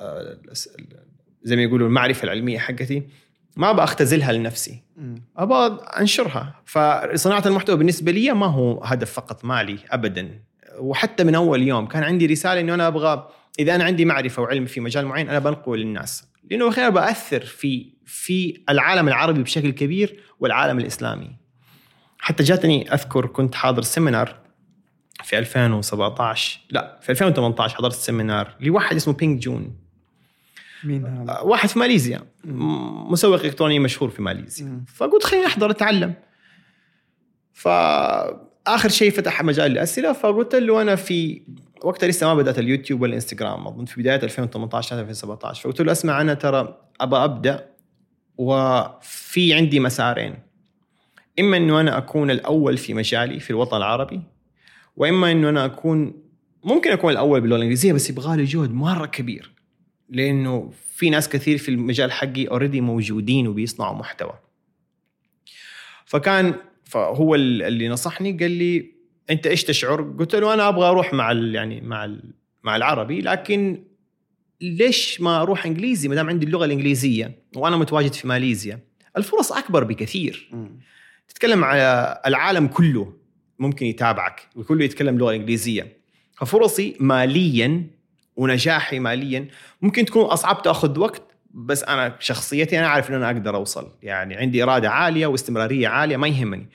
آه، 0.00 0.38
زي 1.42 1.56
ما 1.56 1.62
يقولوا 1.62 1.88
المعرفة 1.88 2.24
العلمية 2.24 2.58
حقتي 2.58 3.02
ما 3.56 3.72
بختزلها 3.72 4.32
لنفسي. 4.32 4.82
مم. 4.96 5.22
أبغى 5.36 5.78
أنشرها. 6.00 6.60
فصناعة 6.64 7.42
المحتوى 7.46 7.76
بالنسبة 7.76 8.12
لي 8.12 8.32
ما 8.32 8.46
هو 8.46 8.84
هدف 8.84 9.12
فقط 9.12 9.44
مالي 9.44 9.78
ابدا. 9.90 10.40
وحتى 10.78 11.24
من 11.24 11.34
أول 11.34 11.62
يوم 11.62 11.86
كان 11.86 12.02
عندي 12.02 12.26
رسالة 12.26 12.60
إنه 12.60 12.74
أنا 12.74 12.86
أبغى 12.86 13.28
إذا 13.58 13.74
أنا 13.74 13.84
عندي 13.84 14.04
معرفة 14.04 14.42
وعلم 14.42 14.66
في 14.66 14.80
مجال 14.80 15.06
معين 15.06 15.28
أنا 15.28 15.38
بنقله 15.38 15.76
للناس. 15.76 16.24
لأنه 16.50 16.68
أخيرا 16.68 16.88
بأثر 16.88 17.40
في 17.40 17.92
في 18.06 18.60
العالم 18.68 19.08
العربي 19.08 19.42
بشكل 19.42 19.70
كبير 19.70 20.20
والعالم 20.40 20.78
الإسلامي. 20.78 21.43
حتى 22.24 22.42
جاتني 22.42 22.94
أذكر 22.94 23.26
كنت 23.26 23.54
حاضر 23.54 23.82
seminar 23.82 24.36
في 25.24 25.38
2017 25.38 26.60
لا 26.70 26.98
في 27.02 27.10
2018 27.10 27.76
حضرت 27.76 27.92
seminar 27.92 28.56
لواحد 28.60 28.96
اسمه 28.96 29.14
بينج 29.14 29.40
جون 29.40 29.76
مين 30.84 31.06
هذا؟ 31.06 31.40
واحد 31.40 31.68
في 31.68 31.78
ماليزيا. 31.78 32.20
مسوق 32.44 33.40
إلكتروني 33.40 33.78
مشهور 33.78 34.10
في 34.10 34.22
ماليزيا. 34.22 34.66
مم. 34.66 34.84
فقلت 34.94 35.24
خليني 35.24 35.46
أحضر 35.46 35.70
أتعلم. 35.70 36.14
فاخر 37.52 38.88
شيء 38.88 39.10
فتح 39.10 39.42
مجال 39.42 39.72
الاسئله 39.72 40.12
فقلت 40.12 40.54
له 40.54 40.82
أنا 40.82 40.96
في 40.96 41.42
وقتها 41.82 42.06
لسه 42.06 42.26
ما 42.26 42.34
بدأت 42.34 42.58
اليوتيوب 42.58 43.02
والإنستغرام 43.02 43.66
أظن 43.66 43.84
في 43.84 44.00
بداية 44.00 44.22
2018 44.22 45.00
2017 45.00 45.62
فقلت 45.62 45.80
له 45.80 45.92
أسمع 45.92 46.20
أنا 46.20 46.34
ترى 46.34 46.78
ابى 47.00 47.16
أبدأ 47.16 47.66
وفي 48.38 49.54
عندي 49.54 49.80
مسارين. 49.80 50.43
إما 51.40 51.56
إنه 51.56 51.80
أنا 51.80 51.98
أكون 51.98 52.30
الأول 52.30 52.76
في 52.76 52.94
مجالي 52.94 53.40
في 53.40 53.50
الوطن 53.50 53.76
العربي 53.76 54.20
وإما 54.96 55.32
إنه 55.32 55.48
أنا 55.48 55.64
أكون 55.64 56.12
ممكن 56.64 56.90
أكون 56.90 57.12
الأول 57.12 57.40
باللغة 57.40 57.56
الإنجليزية 57.56 57.92
بس 57.92 58.10
يبغى 58.10 58.36
لي 58.36 58.44
جهد 58.44 58.72
مرة 58.74 59.06
كبير 59.06 59.50
لأنه 60.08 60.70
في 60.94 61.10
ناس 61.10 61.28
كثير 61.28 61.58
في 61.58 61.68
المجال 61.68 62.12
حقي 62.12 62.48
اوريدي 62.48 62.80
موجودين 62.80 63.48
وبيصنعوا 63.48 63.96
محتوى 63.96 64.38
فكان 66.04 66.54
فهو 66.84 67.34
اللي 67.34 67.88
نصحني 67.88 68.32
قال 68.32 68.50
لي 68.50 68.94
أنت 69.30 69.46
إيش 69.46 69.64
تشعر؟ 69.64 70.02
قلت 70.18 70.34
له 70.34 70.54
أنا 70.54 70.68
أبغى 70.68 70.88
أروح 70.88 71.14
مع 71.14 71.32
ال 71.32 71.54
يعني 71.54 71.80
مع 71.80 72.04
ال 72.04 72.32
مع 72.62 72.76
العربي 72.76 73.20
لكن 73.20 73.84
ليش 74.60 75.20
ما 75.20 75.42
أروح 75.42 75.66
إنجليزي 75.66 76.08
ما 76.08 76.14
دام 76.14 76.28
عندي 76.28 76.46
اللغة 76.46 76.64
الإنجليزية 76.64 77.38
وأنا 77.56 77.76
متواجد 77.76 78.12
في 78.12 78.28
ماليزيا 78.28 78.80
الفرص 79.16 79.52
أكبر 79.52 79.84
بكثير 79.84 80.48
مم. 80.52 80.80
تتكلم 81.28 81.64
على 81.64 82.20
العالم 82.26 82.66
كله 82.66 83.12
ممكن 83.58 83.86
يتابعك 83.86 84.48
وكله 84.56 84.84
يتكلم 84.84 85.18
لغة 85.18 85.34
إنجليزية. 85.34 85.96
ففرصي 86.36 86.96
ماليا 87.00 87.86
ونجاحي 88.36 88.98
ماليا 88.98 89.48
ممكن 89.82 90.04
تكون 90.04 90.24
أصعب 90.24 90.62
تأخذ 90.62 90.98
وقت 90.98 91.22
بس 91.54 91.84
أنا 91.84 92.16
شخصيتي 92.20 92.78
أنا 92.78 92.88
عارف 92.88 93.10
إن 93.10 93.14
أنا 93.14 93.26
أقدر 93.26 93.56
أوصل. 93.56 93.92
يعني 94.02 94.36
عندي 94.36 94.62
إرادة 94.62 94.90
عالية 94.90 95.26
واستمرارية 95.26 95.88
عالية 95.88 96.16
ما 96.16 96.28
يهمني. 96.28 96.68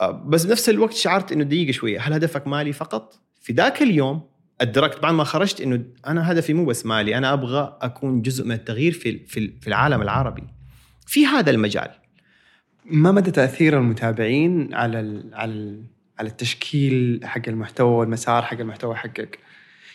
أه، 0.00 0.10
بس 0.10 0.44
بنفس 0.44 0.68
الوقت 0.68 0.92
شعرت 0.92 1.32
إنه 1.32 1.44
دقيقة 1.44 1.72
شوية 1.72 2.00
هل 2.00 2.12
هدفك 2.12 2.46
مالي 2.46 2.72
فقط؟ 2.72 3.20
في 3.40 3.52
ذاك 3.52 3.82
اليوم 3.82 4.22
أدركت 4.60 5.02
بعد 5.02 5.14
ما 5.14 5.24
خرجت 5.24 5.60
إنه 5.60 5.84
أنا 6.06 6.32
هدفي 6.32 6.54
مو 6.54 6.64
بس 6.64 6.86
مالي 6.86 7.18
أنا 7.18 7.32
أبغى 7.32 7.78
أكون 7.80 8.22
جزء 8.22 8.44
من 8.44 8.52
التغيير 8.52 8.92
في 8.92 9.18
في 9.26 9.52
في 9.60 9.68
العالم 9.68 10.02
العربي. 10.02 10.44
في 11.06 11.26
هذا 11.26 11.50
المجال. 11.50 11.90
ما 12.90 13.12
مدى 13.12 13.30
تأثير 13.30 13.78
المتابعين 13.78 14.74
على 14.74 15.00
ال 15.00 15.34
على 15.34 15.52
ال 15.52 15.84
على 16.18 16.28
التشكيل 16.28 17.20
حق 17.24 17.42
المحتوى 17.48 17.90
والمسار 17.90 18.42
حق 18.42 18.58
المحتوى 18.58 18.94
حقك؟ 18.94 19.38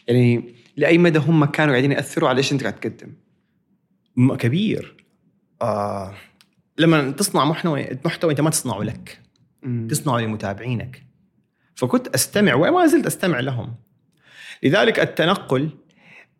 يعني 0.08 0.56
لأي 0.78 0.98
مدى 0.98 1.20
هم 1.20 1.46
كانوا 1.46 1.74
قاعدين 1.74 1.92
يأثروا 1.92 2.30
على 2.30 2.38
إيش 2.38 2.54
أنت 2.54 2.62
قاعد 2.62 2.80
تقدم؟ 2.80 3.14
كبير. 4.38 5.06
آه 5.62 6.14
لما 6.78 7.12
تصنع 7.12 7.46
محتوى 7.46 7.88
محتوى 8.06 8.32
أنت 8.32 8.42
ما 8.42 8.50
تصنعه 8.50 8.84
لك. 8.84 9.22
تصنعه 9.90 10.20
لمتابعينك. 10.20 11.04
فكنت 11.76 12.08
أستمع 12.08 12.54
وما 12.54 12.88
زلت 12.88 13.06
أستمع 13.06 13.40
لهم. 13.40 13.76
لذلك 14.64 15.00
التنقل 15.00 15.70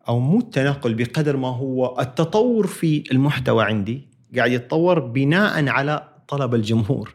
أو 0.08 0.20
مو 0.20 0.38
التنقل 0.38 0.94
بقدر 0.94 1.36
ما 1.36 1.48
هو 1.48 2.00
التطور 2.00 2.66
في 2.66 3.04
المحتوى 3.12 3.64
عندي 3.64 4.08
قاعد 4.36 4.52
يتطور 4.52 4.98
بناء 4.98 5.68
على 5.68 6.13
طلب 6.28 6.54
الجمهور. 6.54 7.14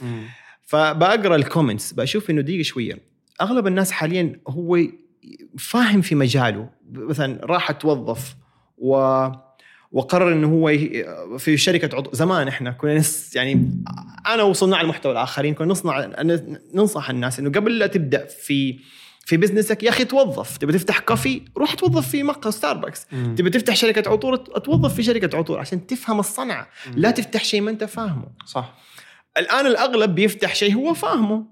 مم. 0.00 0.22
فبقرا 0.62 1.36
الكومنتس 1.36 1.92
بشوف 1.92 2.30
إنه 2.30 2.40
دقيقة 2.40 2.62
شوية. 2.62 2.98
أغلب 3.40 3.66
الناس 3.66 3.92
حاليا 3.92 4.40
هو 4.48 4.78
فاهم 5.58 6.00
في 6.00 6.14
مجاله. 6.14 6.70
مثلا 6.92 7.46
راح 7.46 7.70
توظف 7.70 8.36
و 8.78 9.26
وقرر 9.92 10.32
إنه 10.32 10.48
هو 10.48 10.68
في 11.38 11.56
شركة 11.56 11.96
عضو. 11.96 12.10
زمان 12.12 12.48
إحنا 12.48 12.70
كنا 12.70 12.94
نس 12.94 13.36
يعني 13.36 13.82
أنا 14.26 14.42
وصناع 14.42 14.80
المحتوى 14.80 15.12
الآخرين 15.12 15.54
كنا 15.54 15.68
نصنع 15.68 16.12
ننصح 16.74 17.10
الناس 17.10 17.38
إنه 17.38 17.50
قبل 17.50 17.78
لا 17.78 17.86
تبدأ 17.86 18.26
في 18.26 18.78
في 19.26 19.36
بزنسك 19.36 19.82
يا 19.82 19.88
أخي 19.88 20.04
توظف 20.04 20.56
تبي 20.56 20.72
تفتح 20.72 20.98
كافي 20.98 21.42
روح 21.56 21.74
توظف 21.74 22.08
في 22.08 22.22
مقهى 22.22 22.52
ستاربكس 22.52 23.06
مم. 23.12 23.34
تبي 23.34 23.50
تفتح 23.50 23.76
شركة 23.76 24.10
عطور؟ 24.10 24.36
توظف 24.36 24.94
في 24.94 25.02
شركة 25.02 25.38
عطور 25.38 25.58
عشان 25.58 25.86
تفهم 25.86 26.20
الصنعة. 26.20 26.68
لا 26.96 27.10
تفتح 27.10 27.44
شيء 27.44 27.60
ما 27.60 27.70
أنت 27.70 27.84
فاهمه. 27.84 28.26
صح. 28.46 28.74
الآن 29.38 29.66
الأغلب 29.66 30.14
بيفتح 30.14 30.54
شيء 30.54 30.74
هو 30.74 30.94
فاهمه 30.94 31.44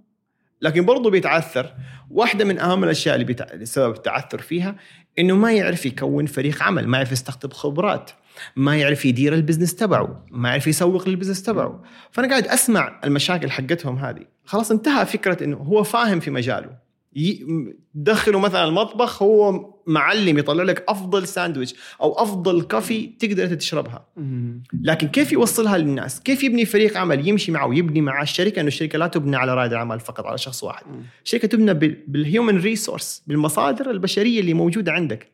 لكن 0.63 0.85
برضه 0.85 1.11
بيتعثر. 1.11 1.75
واحدة 2.11 2.45
من 2.45 2.59
أهم 2.59 2.85
الأشياء 2.85 3.15
اللي 3.15 3.25
بيتع... 3.25 3.65
سبب 3.65 3.95
التعثر 3.95 4.39
فيها 4.39 4.77
إنه 5.19 5.37
ما 5.37 5.53
يعرف 5.53 5.87
يكون 5.87 6.27
فريق 6.27 6.63
عمل 6.63 6.89
ما 6.89 6.97
يعرف 6.99 7.13
يستقطب 7.13 7.53
خبرات 7.53 8.11
ما 8.57 8.77
يعرف 8.77 9.05
يدير 9.05 9.35
ال 9.35 9.39
business 9.39 9.75
تبعه 9.75 10.27
ما 10.31 10.49
يعرف 10.49 10.67
يسوق 10.67 11.09
لل 11.09 11.16
business 11.16 11.43
تبعه. 11.43 11.83
فأنا 12.11 12.29
قاعد 12.29 12.47
أسمع 12.47 13.01
المشاكل 13.05 13.51
حقتهم 13.51 13.99
هذه. 13.99 14.25
خلاص 14.45 14.71
انتهى 14.71 15.07
فكرة 15.07 15.45
إنه 15.45 15.57
هو 15.57 15.83
فاهم 15.83 16.21
في 16.21 16.31
مجاله. 16.31 16.92
ي- 17.17 17.47
دخله 17.95 18.39
مثلا 18.39 18.65
المطبخ 18.65 19.23
هو 19.23 19.73
معلم 19.87 20.39
يطلع 20.39 20.63
لك 20.63 20.85
أفضل 20.89 21.27
ساندويتش 21.29 21.75
أو 22.03 22.13
أفضل 22.13 22.63
كافي 22.63 23.07
تقدر 23.07 23.45
أنت 23.45 23.53
تشربها. 23.53 24.07
لكن 24.83 25.09
كيف 25.09 25.33
يوصلها 25.33 25.79
للناس؟ 25.79 26.21
كيف 26.21 26.45
يبني 26.45 26.65
فريق 26.65 26.97
عمل 26.99 27.29
يمشي 27.29 27.53
معه 27.53 27.67
ويبني 27.67 28.01
مع 28.01 28.23
الشركة 28.23 28.61
إنه 28.61 28.69
الشركة 28.69 28.99
لا 28.99 29.07
تبنى 29.07 29.37
على 29.37 29.55
رائد 29.55 29.71
الأعمال 29.73 30.01
فقط 30.01 30.25
على 30.27 30.39
شخص 30.39 30.65
واحد. 30.65 30.85
الشركة 31.25 31.49
تبنى 31.49 31.75
بال 32.07 32.22
human 32.22 32.59
resource 32.61 33.23
بالمصادر 33.27 33.91
البشرية 33.91 34.41
اللي 34.41 34.55
موجودة 34.55 34.93
عندك. 34.93 35.33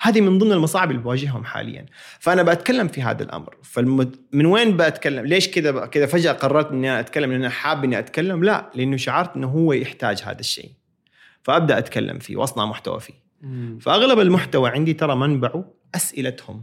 هذه 0.00 0.20
من 0.20 0.38
ضمن 0.38 0.52
المصاعب 0.52 0.90
اللي 0.90 1.02
بواجههم 1.02 1.44
حاليا. 1.44 1.86
فأنا 2.18 2.42
بتكلم 2.42 2.88
في 2.88 3.02
هذا 3.02 3.22
الأمر. 3.22 3.56
فالمد... 3.62 4.16
من 4.32 4.46
وين 4.46 4.76
بتكلم 4.76 5.26
ليش 5.26 5.48
كذا 5.48 5.86
كذا 5.86 6.06
فجأة 6.06 6.32
قررت 6.32 6.72
إني 6.72 6.90
أنا 6.90 7.00
أتكلم؟ 7.00 7.32
لأن 7.32 7.48
حاب 7.48 7.84
إني 7.84 7.98
أتكلم؟ 7.98 8.44
لا 8.44 8.70
لأنه 8.74 8.96
شعرت 8.96 9.36
إنه 9.36 9.46
هو 9.46 9.72
يحتاج 9.72 10.22
هذا 10.24 10.40
الشيء. 10.40 10.70
فأبدأ 11.42 11.78
أتكلم 11.78 12.18
فيه 12.18 12.36
وأصنع 12.36 12.66
محتوى 12.66 13.00
فيه. 13.00 13.14
مم. 13.42 13.78
فأغلب 13.80 14.20
المحتوى 14.20 14.70
عندي 14.70 14.92
ترى 14.92 15.16
منبعه 15.16 15.74
أسئلتهم. 15.94 16.62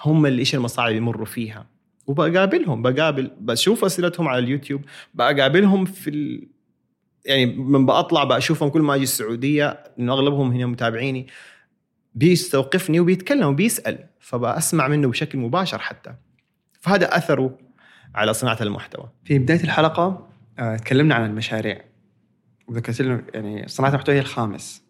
هم 0.00 0.26
اللي 0.26 0.40
إيش 0.40 0.54
المصاعب 0.54 0.88
اللي 0.88 0.98
يمروا 0.98 1.26
فيها. 1.26 1.66
وبقابلهم 2.06 2.82
بقابل 2.82 3.30
بشوف 3.40 3.84
أسئلتهم 3.84 4.28
على 4.28 4.38
اليوتيوب 4.38 4.82
بقابلهم 5.14 5.84
في 5.84 6.10
ال... 6.10 6.48
يعني 7.24 7.46
من 7.46 7.86
بطلع 7.86 8.24
بشوفهم 8.24 8.68
كل 8.68 8.80
ما 8.80 8.94
أجي 8.94 9.02
السعودية 9.02 9.66
إنه 9.98 10.12
أغلبهم 10.12 10.52
هنا 10.52 10.66
متابعيني. 10.66 11.26
بيستوقفني 12.14 13.00
وبيتكلم 13.00 13.46
وبيسأل 13.46 14.06
فبسمع 14.20 14.88
منه 14.88 15.08
بشكل 15.08 15.38
مباشر 15.38 15.78
حتى. 15.78 16.14
فهذا 16.80 17.16
أثره 17.16 17.58
على 18.14 18.34
صناعة 18.34 18.58
المحتوى. 18.60 19.10
في 19.24 19.38
بداية 19.38 19.64
الحلقة 19.64 20.28
آه، 20.58 20.76
تكلمنا 20.76 21.14
عن 21.14 21.24
المشاريع. 21.24 21.84
وذكرت 22.68 23.02
لنا 23.02 23.24
يعني 23.34 23.68
صناعة 23.68 23.90
المحتوى 23.90 24.14
هي 24.14 24.20
الخامس. 24.20 24.82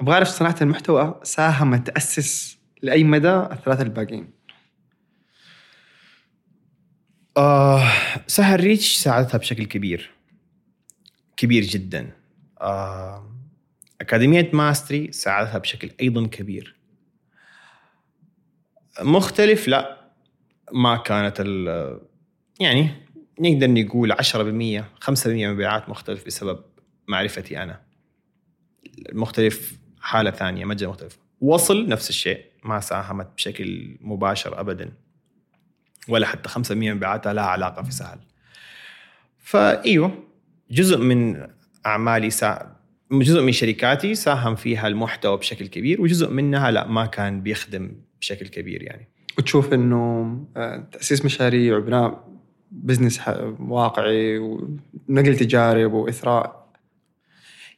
أبغى 0.00 0.14
أعرف 0.14 0.28
صناعة 0.28 0.56
المحتوى 0.60 1.20
ساهمت 1.22 1.86
تأسس 1.86 2.58
لأي 2.82 3.04
مدى 3.04 3.36
الثلاثة 3.36 3.82
الباقيين؟ 3.82 4.30
آه 7.36 7.92
سهل 8.26 8.60
ريتش 8.60 8.96
ساعدتها 8.96 9.38
بشكل 9.38 9.64
كبير. 9.64 10.10
كبير 11.36 11.62
جدا. 11.62 12.10
آه 12.60 13.39
أكاديمية 14.00 14.50
ماستري 14.52 15.12
ساعدتها 15.12 15.58
بشكل 15.58 15.90
أيضا 16.00 16.26
كبير. 16.26 16.76
مختلف 19.00 19.68
لا 19.68 20.10
ما 20.72 20.96
كانت 20.96 21.40
يعني 22.60 22.90
نقدر 23.40 23.70
نقول 23.70 24.12
10% 24.12 24.16
5% 24.16 25.26
من 25.26 25.44
المبيعات 25.44 25.88
مختلف 25.88 26.26
بسبب 26.26 26.64
معرفتي 27.08 27.62
أنا. 27.62 27.82
المختلف 29.08 29.78
حالة 30.00 30.30
ثانية 30.30 30.64
مجال 30.64 30.88
مختلف. 30.88 31.18
وصل 31.40 31.88
نفس 31.88 32.10
الشيء 32.10 32.44
ما 32.64 32.80
ساهمت 32.80 33.28
بشكل 33.36 33.96
مباشر 34.00 34.60
أبدا. 34.60 34.92
ولا 36.08 36.26
حتى 36.26 36.48
5% 36.48 36.70
من 36.70 36.94
مبيعاتها 36.94 37.32
لها 37.32 37.44
علاقة 37.44 37.82
في 37.82 37.92
سهل. 37.92 38.18
فايوه 39.38 40.24
جزء 40.70 40.98
من 40.98 41.46
أعمالي 41.86 42.30
سا... 42.30 42.79
جزء 43.12 43.42
من 43.42 43.52
شركاتي 43.52 44.14
ساهم 44.14 44.54
فيها 44.54 44.88
المحتوى 44.88 45.36
بشكل 45.36 45.66
كبير 45.66 46.00
وجزء 46.00 46.30
منها 46.30 46.70
لا 46.70 46.86
ما 46.86 47.06
كان 47.06 47.42
بيخدم 47.42 47.92
بشكل 48.20 48.46
كبير 48.46 48.82
يعني. 48.82 49.08
وتشوف 49.38 49.72
إنه 49.72 50.36
آه، 50.56 50.88
تأسيس 50.92 51.24
مشاريع 51.24 51.76
وبناء 51.76 52.28
business 52.70 53.20
واقعي 53.60 54.38
ونقل 54.38 55.36
تجارب 55.36 55.92
واثراء 55.92 56.60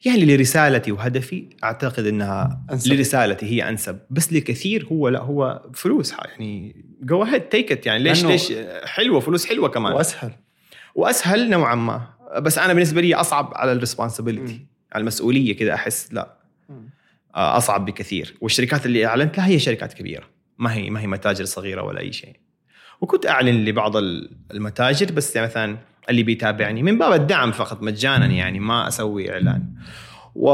يعني 0.04 0.36
لرسالتي 0.36 0.92
وهدفي 0.92 1.48
أعتقد 1.64 2.06
إنها 2.06 2.64
أنسب. 2.72 2.92
لرسالتي 2.92 3.46
هي 3.46 3.68
أنسب. 3.68 3.98
بس 4.10 4.32
لكثير 4.32 4.86
هو 4.92 5.08
لا 5.08 5.20
هو 5.20 5.62
فلوس 5.74 6.12
يعني 6.12 6.84
go 7.02 7.22
ahead 7.22 7.40
take 7.40 7.86
يعني. 7.86 8.02
ليش 8.02 8.24
ليش 8.24 8.52
حلوة 8.84 9.20
فلوس 9.20 9.46
حلوة 9.46 9.68
كمان. 9.68 9.92
وأسهل. 9.92 10.30
وأسهل 10.94 11.50
نوعا 11.50 11.74
ما. 11.74 12.06
بس 12.40 12.58
أنا 12.58 12.72
بالنسبة 12.72 13.00
لي 13.00 13.14
أصعب 13.14 13.52
على 13.54 13.72
الريسبونسبيلتي 13.72 14.66
المسؤولية 14.96 15.56
كذا 15.56 15.74
أحس 15.74 16.12
لا. 16.12 16.34
آه، 17.34 17.56
أصعب 17.56 17.84
بكثير. 17.84 18.34
والشركات 18.40 18.86
اللي 18.86 19.06
أعلنت 19.06 19.36
لها 19.38 19.46
هي 19.46 19.58
شركات 19.58 19.92
كبيرة. 19.92 20.24
ما 20.58 20.74
هي 20.74 20.90
ما 20.90 21.00
هي 21.00 21.06
متاجر 21.06 21.44
صغيرة 21.44 21.82
ولا 21.82 22.00
أي 22.00 22.12
شيء. 22.12 22.36
وكنت 23.00 23.26
أعلن 23.26 23.64
لبعض 23.64 23.96
ال- 23.96 24.30
المتاجر 24.54 25.12
بس 25.12 25.36
يعني 25.36 25.48
مثلا 25.48 25.78
اللي 26.10 26.22
بيتابعني. 26.22 26.82
من 26.82 26.98
باب 26.98 27.12
الدعم 27.12 27.52
فقط 27.52 27.82
مجانا 27.82 28.26
يعني 28.26 28.60
ما 28.60 28.88
أسوي 28.88 29.32
إعلان. 29.32 29.64
و 30.34 30.50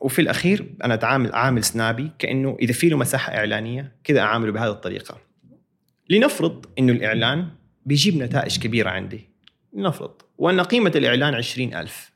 وفي 0.00 0.20
الأخير 0.20 0.66
أنا 0.84 0.94
اتعامل 0.94 1.32
عامل 1.32 1.64
سنابي 1.64 2.10
كأنه 2.18 2.56
إذا 2.60 2.72
في 2.72 2.88
له 2.88 2.96
مساحة 2.96 3.34
إعلانية 3.36 3.92
كذا 4.04 4.20
أعامله 4.20 4.52
بهذه 4.52 4.70
الطريقة. 4.70 5.18
لنفرض 6.10 6.66
إنه 6.78 6.92
الإعلان 6.92 7.48
بيجيب 7.86 8.16
نتائج 8.22 8.58
كبيرة 8.58 8.90
عندي. 8.90 9.28
لنفرض. 9.72 10.10
وأن 10.38 10.60
قيمة 10.60 10.92
الإعلان 10.96 11.34
عشرين 11.34 11.74
ألف. 11.74 12.12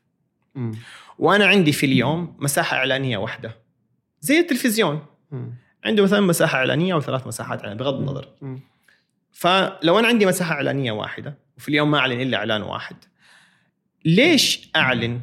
مم. 0.55 0.71
وأنا 1.21 1.45
عندي 1.45 1.71
في 1.71 1.85
اليوم 1.85 2.37
مساحة 2.39 2.77
إعلانية 2.77 3.17
واحدة 3.17 3.55
زي 4.21 4.39
التلفزيون. 4.39 5.05
عنده 5.85 6.03
مثلا 6.03 6.21
مساحة 6.21 6.57
إعلانية 6.57 6.93
أو 6.93 7.01
ثلاث 7.01 7.27
مساحات 7.27 7.59
إعلانية 7.59 7.79
بغض 7.79 7.99
النظر. 7.99 8.29
فلو 9.31 9.99
أنا 9.99 10.07
عندي 10.07 10.25
مساحة 10.25 10.53
إعلانية 10.53 10.91
واحدة 10.91 11.37
وفي 11.57 11.69
اليوم 11.69 11.91
ما 11.91 11.97
أعلن 11.97 12.21
إلا 12.21 12.37
إعلان 12.37 12.61
واحد 12.61 12.95
ليش 14.05 14.69
أعلن 14.75 15.19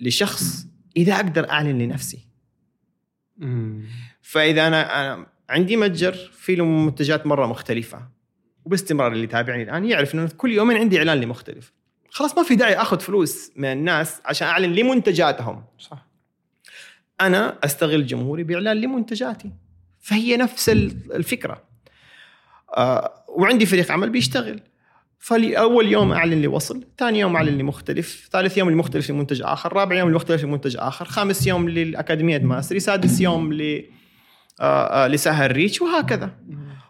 لشخص 0.00 0.66
إذا 0.96 1.14
أقدر 1.14 1.50
أعلن 1.50 1.78
لنفسي. 1.78 2.18
فإذا 4.22 4.66
أنا 4.66 5.00
أنا 5.00 5.26
عندي 5.48 5.76
متجر 5.76 6.12
في 6.12 6.54
له 6.54 6.64
منتجات 6.64 7.26
مرة 7.26 7.46
مختلفة 7.46 8.08
وباستمرار 8.64 9.12
اللي 9.12 9.24
يتابعني 9.24 9.62
الآن 9.62 9.84
يعرف 9.84 10.14
إنه 10.14 10.28
كل 10.36 10.52
يومين 10.52 10.76
عندي 10.76 10.98
إعلان 10.98 11.20
لمختلف 11.20 11.72
خلاص 12.14 12.36
ما 12.38 12.42
في 12.42 12.54
داعي 12.56 12.74
أخذ 12.74 13.00
فلوس 13.00 13.50
من 13.56 13.72
الناس 13.72 14.20
عشان 14.24 14.48
أعلن 14.48 14.72
لمنتجاتهم. 14.72 15.64
صح. 15.78 16.06
أنا 17.20 17.58
أستغل 17.64 18.06
جمهوري 18.06 18.42
بإعلان 18.44 18.76
لمنتجاتي. 18.76 19.50
فهي 20.00 20.36
نفس 20.36 20.68
ال- 20.68 21.12
الفكرة. 21.12 21.62
آه 22.76 23.24
وعندي 23.28 23.66
فريق 23.66 23.92
عمل 23.92 24.10
بيشتغل. 24.10 24.60
فاول 25.18 25.88
يوم 25.92 26.12
أعلن 26.12 26.42
لوصل 26.42 26.84
ثاني 26.98 27.18
يوم 27.20 27.36
أعلن 27.36 27.58
لمختلف 27.58 28.28
ثالث 28.32 28.58
يوم 28.58 28.70
لمختلف 28.70 29.10
لمنتج 29.10 29.42
آخر 29.42 29.72
رابع 29.72 29.96
يوم 29.96 30.10
لمختلف 30.10 30.44
لمنتج 30.44 30.76
آخر 30.78 31.04
خامس 31.04 31.46
يوم 31.46 31.68
للأكاديمية 31.68 32.38
ماستري 32.38 32.80
سادس 32.80 33.20
يوم 33.20 33.52
ل 33.52 33.84
آه 34.60 35.04
آه 35.04 35.08
لسهل 35.08 35.52
ريتش 35.52 35.82
وهكذا. 35.82 36.30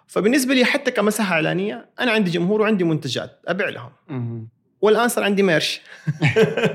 فبالنسبة 0.06 0.54
لي 0.54 0.64
حتى 0.64 0.90
كمساحة 0.90 1.34
إعلانية 1.34 1.90
أنا 2.00 2.12
عندي 2.12 2.30
جمهور 2.30 2.60
وعندي 2.60 2.84
منتجات 2.84 3.40
أبيع 3.46 3.68
لهم. 3.68 4.48
والآن 4.82 5.08
صار 5.08 5.24
عندي 5.24 5.42
ميرش 5.42 5.80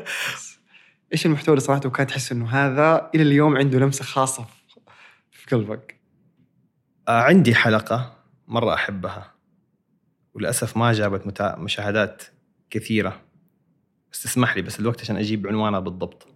إيش 1.14 1.26
المحتوى 1.26 1.54
اللي 1.54 1.66
صنعته 1.66 1.90
وكان 1.90 2.08
تحس 2.08 2.32
إنه 2.32 2.50
هذا 2.50 3.10
إلى 3.16 3.24
اليوم 3.24 3.58
عنده 3.58 3.80
لمسة 3.80 4.04
خاصة 4.04 4.46
في- 5.32 5.56
قلبك؟ 5.56 6.00
آه، 7.08 7.22
عندي 7.22 7.56
حلقة 7.56 8.16
مرة 8.48 8.74
أحبها. 8.74 9.34
وللأسف 10.34 10.78
ما 10.78 10.94
جابت 10.94 11.28
متا... 11.28 11.56
مشاهدات 11.56 12.24
كثيرة. 12.70 13.22
بس 14.12 14.24
تسمح 14.24 14.56
لي 14.56 14.62
بس 14.62 14.80
الوقت 14.80 15.02
عشان 15.02 15.18
أجيب 15.18 15.48
عنوانها 15.48 15.80
بالضبط. 15.80 16.28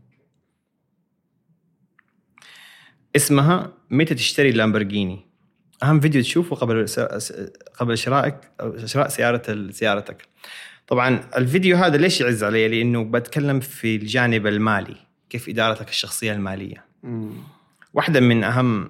اسمها 3.16 3.74
متى 3.90 4.16
تشتري 4.16 4.52
لامبرجيني 4.52 5.26
أهم 5.84 6.00
فيديو 6.00 6.22
تشوفه 6.22 6.56
قبل 6.56 6.86
قبل 7.80 7.98
شرائك 7.98 8.38
شراء 8.86 9.08
سيارة 9.08 9.72
سيارتك. 9.72 10.28
طبعا 10.92 11.22
الفيديو 11.38 11.78
هذا 11.78 11.98
ليش 11.98 12.22
يعز 12.22 12.44
علي؟ 12.44 12.68
لأنه 12.68 13.04
بتكلم 13.04 13.60
في 13.60 13.96
الجانب 13.96 14.48
المالي 14.48 14.96
كيف 15.30 15.50
إدارتك 15.50 15.90
الشخصية 15.90 16.34
المالية. 16.34 16.86
مم. 17.04 17.32
واحدة 17.94 18.20
من 18.20 18.44
أهم 18.44 18.90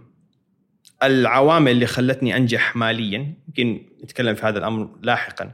العوامل 1.03 1.71
اللي 1.71 1.85
خلتني 1.85 2.37
أنجح 2.37 2.75
ماليا 2.75 3.33
يمكن 3.47 3.81
نتكلم 4.03 4.35
في 4.35 4.45
هذا 4.45 4.59
الأمر 4.59 4.89
لاحقا 5.01 5.51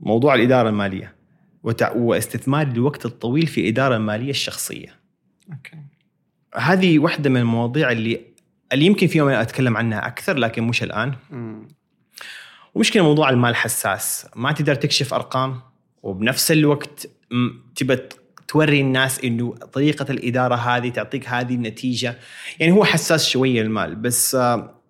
موضوع 0.00 0.34
الإدارة 0.34 0.68
المالية 0.68 1.14
وتع- 1.62 1.92
واستثمار 1.96 2.66
الوقت 2.66 3.06
الطويل 3.06 3.46
في 3.46 3.60
الإدارة 3.60 3.96
المالية 3.96 4.30
الشخصية. 4.30 4.94
أوكي. 5.52 5.76
هذه 6.54 6.98
واحدة 6.98 7.30
من 7.30 7.36
المواضيع 7.40 7.92
اللي 7.92 8.20
اللي 8.72 8.86
يمكن 8.86 9.06
في 9.06 9.18
يوم 9.18 9.28
أتكلم 9.28 9.76
عنها 9.76 10.06
أكثر 10.06 10.36
لكن 10.38 10.62
مش 10.62 10.82
الآن. 10.82 11.14
مم. 11.30 11.68
ومشكلة 12.76 13.02
موضوع 13.02 13.30
المال 13.30 13.56
حساس. 13.56 14.26
ما 14.36 14.52
تقدر 14.52 14.74
تكشف 14.74 15.14
أرقام 15.14 15.60
وبنفس 16.02 16.52
الوقت 16.52 17.08
تبى 17.76 17.98
توري 18.48 18.80
الناس 18.80 19.24
إنه 19.24 19.54
طريقة 19.54 20.06
الإدارة 20.10 20.54
هذه 20.54 20.88
تعطيك 20.88 21.28
هذه 21.28 21.54
النتيجة. 21.54 22.18
يعني 22.58 22.72
هو 22.72 22.84
حساس 22.84 23.28
شوية 23.28 23.62
المال 23.62 23.94
بس 23.94 24.34
آه، 24.34 24.82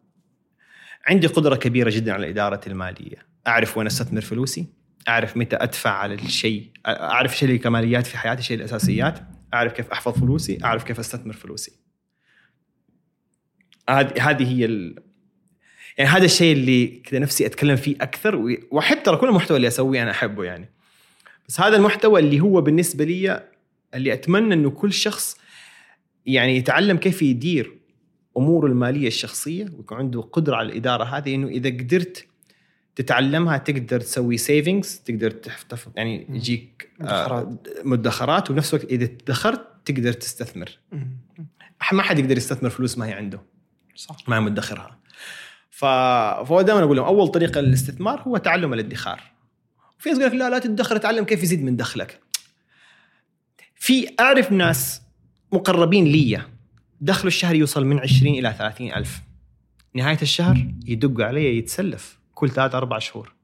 عندي 1.07 1.27
قدرة 1.27 1.57
كبيرة 1.57 1.90
جدا 1.90 2.12
على 2.12 2.25
الإدارة 2.27 2.61
المالية. 2.66 3.16
أعرف 3.46 3.77
وين 3.77 3.87
أستثمر 3.87 4.20
فلوسي 4.20 4.66
أعرف 5.09 5.37
متى 5.37 5.57
أدفع 5.57 5.90
على 5.90 6.14
الشيء 6.14 6.70
أعرف 6.87 7.33
إيش 7.33 7.44
اللي 7.44 7.59
كماليات 7.59 8.07
في 8.07 8.18
حياتي 8.18 8.42
شيء 8.42 8.57
الأساسيات 8.57 9.18
أعرف 9.55 9.72
كيف 9.72 9.90
أحفظ 9.90 10.12
فلوسي 10.12 10.59
أعرف 10.64 10.85
كيف 10.85 10.99
أستثمر 10.99 11.33
فلوسي. 11.33 11.72
هذه 13.90 14.31
هذه 14.31 14.53
هي. 14.53 14.94
يعني 15.98 16.11
هذا 16.11 16.24
الشيء 16.24 16.52
اللي 16.52 16.87
كذا 16.87 17.18
نفسي 17.18 17.46
أتكلم 17.46 17.76
فيه 17.76 17.96
أكثر 18.00 18.56
وأحب 18.70 19.02
ترى 19.02 19.16
كل 19.16 19.28
المحتوى 19.28 19.56
اللي 19.56 19.68
أسويه 19.68 20.02
أنا 20.02 20.11
أحبه 20.11 20.44
يعني 20.44 20.70
بس 21.48 21.61
هذا 21.61 21.76
المحتوى 21.76 22.20
اللي 22.20 22.40
هو 22.40 22.61
بالنسبة 22.61 23.04
لي 23.04 23.48
اللي 23.94 24.12
أتمنى 24.12 24.54
إنه 24.54 24.70
كل 24.70 24.92
شخص 24.92 25.37
يعني 26.26 26.56
يتعلم 26.56 26.96
كيف 26.96 27.22
يدير 27.22 27.76
أموره 28.37 28.66
المالية 28.66 29.06
الشخصية 29.06 29.64
ويكون 29.76 29.98
عنده 29.98 30.20
قدرة 30.20 30.56
على 30.56 30.68
الإدارة 30.68 31.04
هذه 31.04 31.35
إنه 31.35 31.48
إذا 31.48 31.70
قدرت 31.70 32.26
تتعلمها 32.96 33.59
تقدر 33.59 34.00
تسوي 34.00 34.37
سيفنجز 34.37 35.02
تقدر 35.04 35.30
تحتفظ 35.30 35.92
يعني 35.96 36.26
يجيك 36.30 36.90
آه، 37.00 37.02
مدخرات. 37.02 37.68
مدخرات 37.85 38.50
وبنفس 38.50 38.74
الوقت 38.74 38.90
إذا 38.90 39.04
ادخرت 39.04 39.66
تقدر 39.85 40.12
تستثمر. 40.12 40.78
ما 41.92 42.02
حد 42.02 42.18
يقدر 42.18 42.37
يستثمر 42.37 42.70
فلوس 42.70 42.98
ما 42.98 43.06
هي 43.06 43.12
عنده 43.12 43.40
صح 43.94 44.16
ما 44.28 44.40
مدخرها. 44.40 44.98
فهو 45.76 46.62
دائما 46.62 46.82
أقول 46.82 46.96
لهم 46.96 47.06
أول 47.06 47.28
طريقة 47.28 47.60
للاستثمار 47.60 48.20
هو 48.20 48.36
تعلم 48.36 48.72
الادخار. 48.72 49.22
في 49.98 50.08
ناس 50.08 50.18
يقول 50.18 50.30
لك 50.30 50.38
لا 50.38 50.50
لا 50.50 50.58
تدخر 50.58 50.96
تعلم 50.96 51.24
كيف 51.24 51.42
يزيد 51.42 51.64
من 51.64 51.76
دخلك. 51.76 52.20
في 53.74 54.08
أعرف 54.20 54.52
ناس 54.52 55.02
مقربين 55.52 56.04
لي 56.04 56.42
دخله 57.00 57.26
الشهري 57.26 57.58
يوصل 57.58 57.86
من 57.86 57.98
20 57.98 58.34
إلى 58.34 58.54
30 58.58 58.92
ألف. 58.92 59.20
نهاية 59.94 60.18
الشهر 60.22 60.66
يدق 60.86 61.24
علي 61.24 61.58
يتسلف 61.58 62.18
كل 62.34 62.50
ثلاث 62.50 62.74
أربع 62.74 62.98
شهور. 62.98 63.34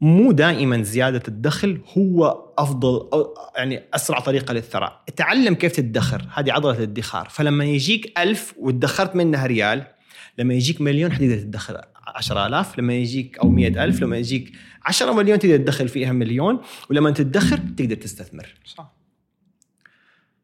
مو 0.00 0.32
دائما 0.32 0.82
زيادة 0.82 1.22
الدخل 1.28 1.80
هو 1.98 2.44
أفضل 2.58 3.08
أو 3.12 3.34
يعني 3.56 3.82
أسرع 3.94 4.20
طريقة 4.20 4.54
للثراء، 4.54 5.04
تعلم 5.16 5.54
كيف 5.54 5.76
تدخر، 5.76 6.28
هذه 6.34 6.52
عضلة 6.52 6.78
الادخار، 6.78 7.28
فلما 7.28 7.64
يجيك 7.64 8.18
ألف 8.18 8.54
وادخرت 8.58 9.16
منها 9.16 9.46
ريال 9.46 9.97
لما 10.38 10.54
يجيك 10.54 10.80
مليون 10.80 11.12
حتقدر 11.12 11.38
تدخر 11.38 11.80
10000 12.06 12.78
لما 12.78 12.94
يجيك 12.94 13.38
أو 13.38 13.48
مئة 13.48 13.84
ألف 13.84 14.02
لما 14.02 14.16
يجيك 14.16 14.52
10 14.84 15.12
مليون 15.12 15.38
تقدر 15.38 15.56
تدخل 15.56 15.88
فيها 15.88 16.12
مليون 16.12 16.60
ولما 16.90 17.10
تدخر 17.10 17.56
تقدر 17.56 17.94
تستثمر. 17.94 18.54
صح. 18.64 18.92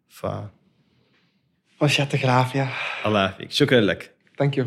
ف 0.09 0.27
وش 1.83 1.99
يعطيك 1.99 2.25
العافية. 2.25 2.69
الله 3.07 3.21
يعافيك. 3.21 3.51
شكرا 3.51 3.81
لك. 3.81 4.15
ثانك 4.39 4.59
يو 4.59 4.67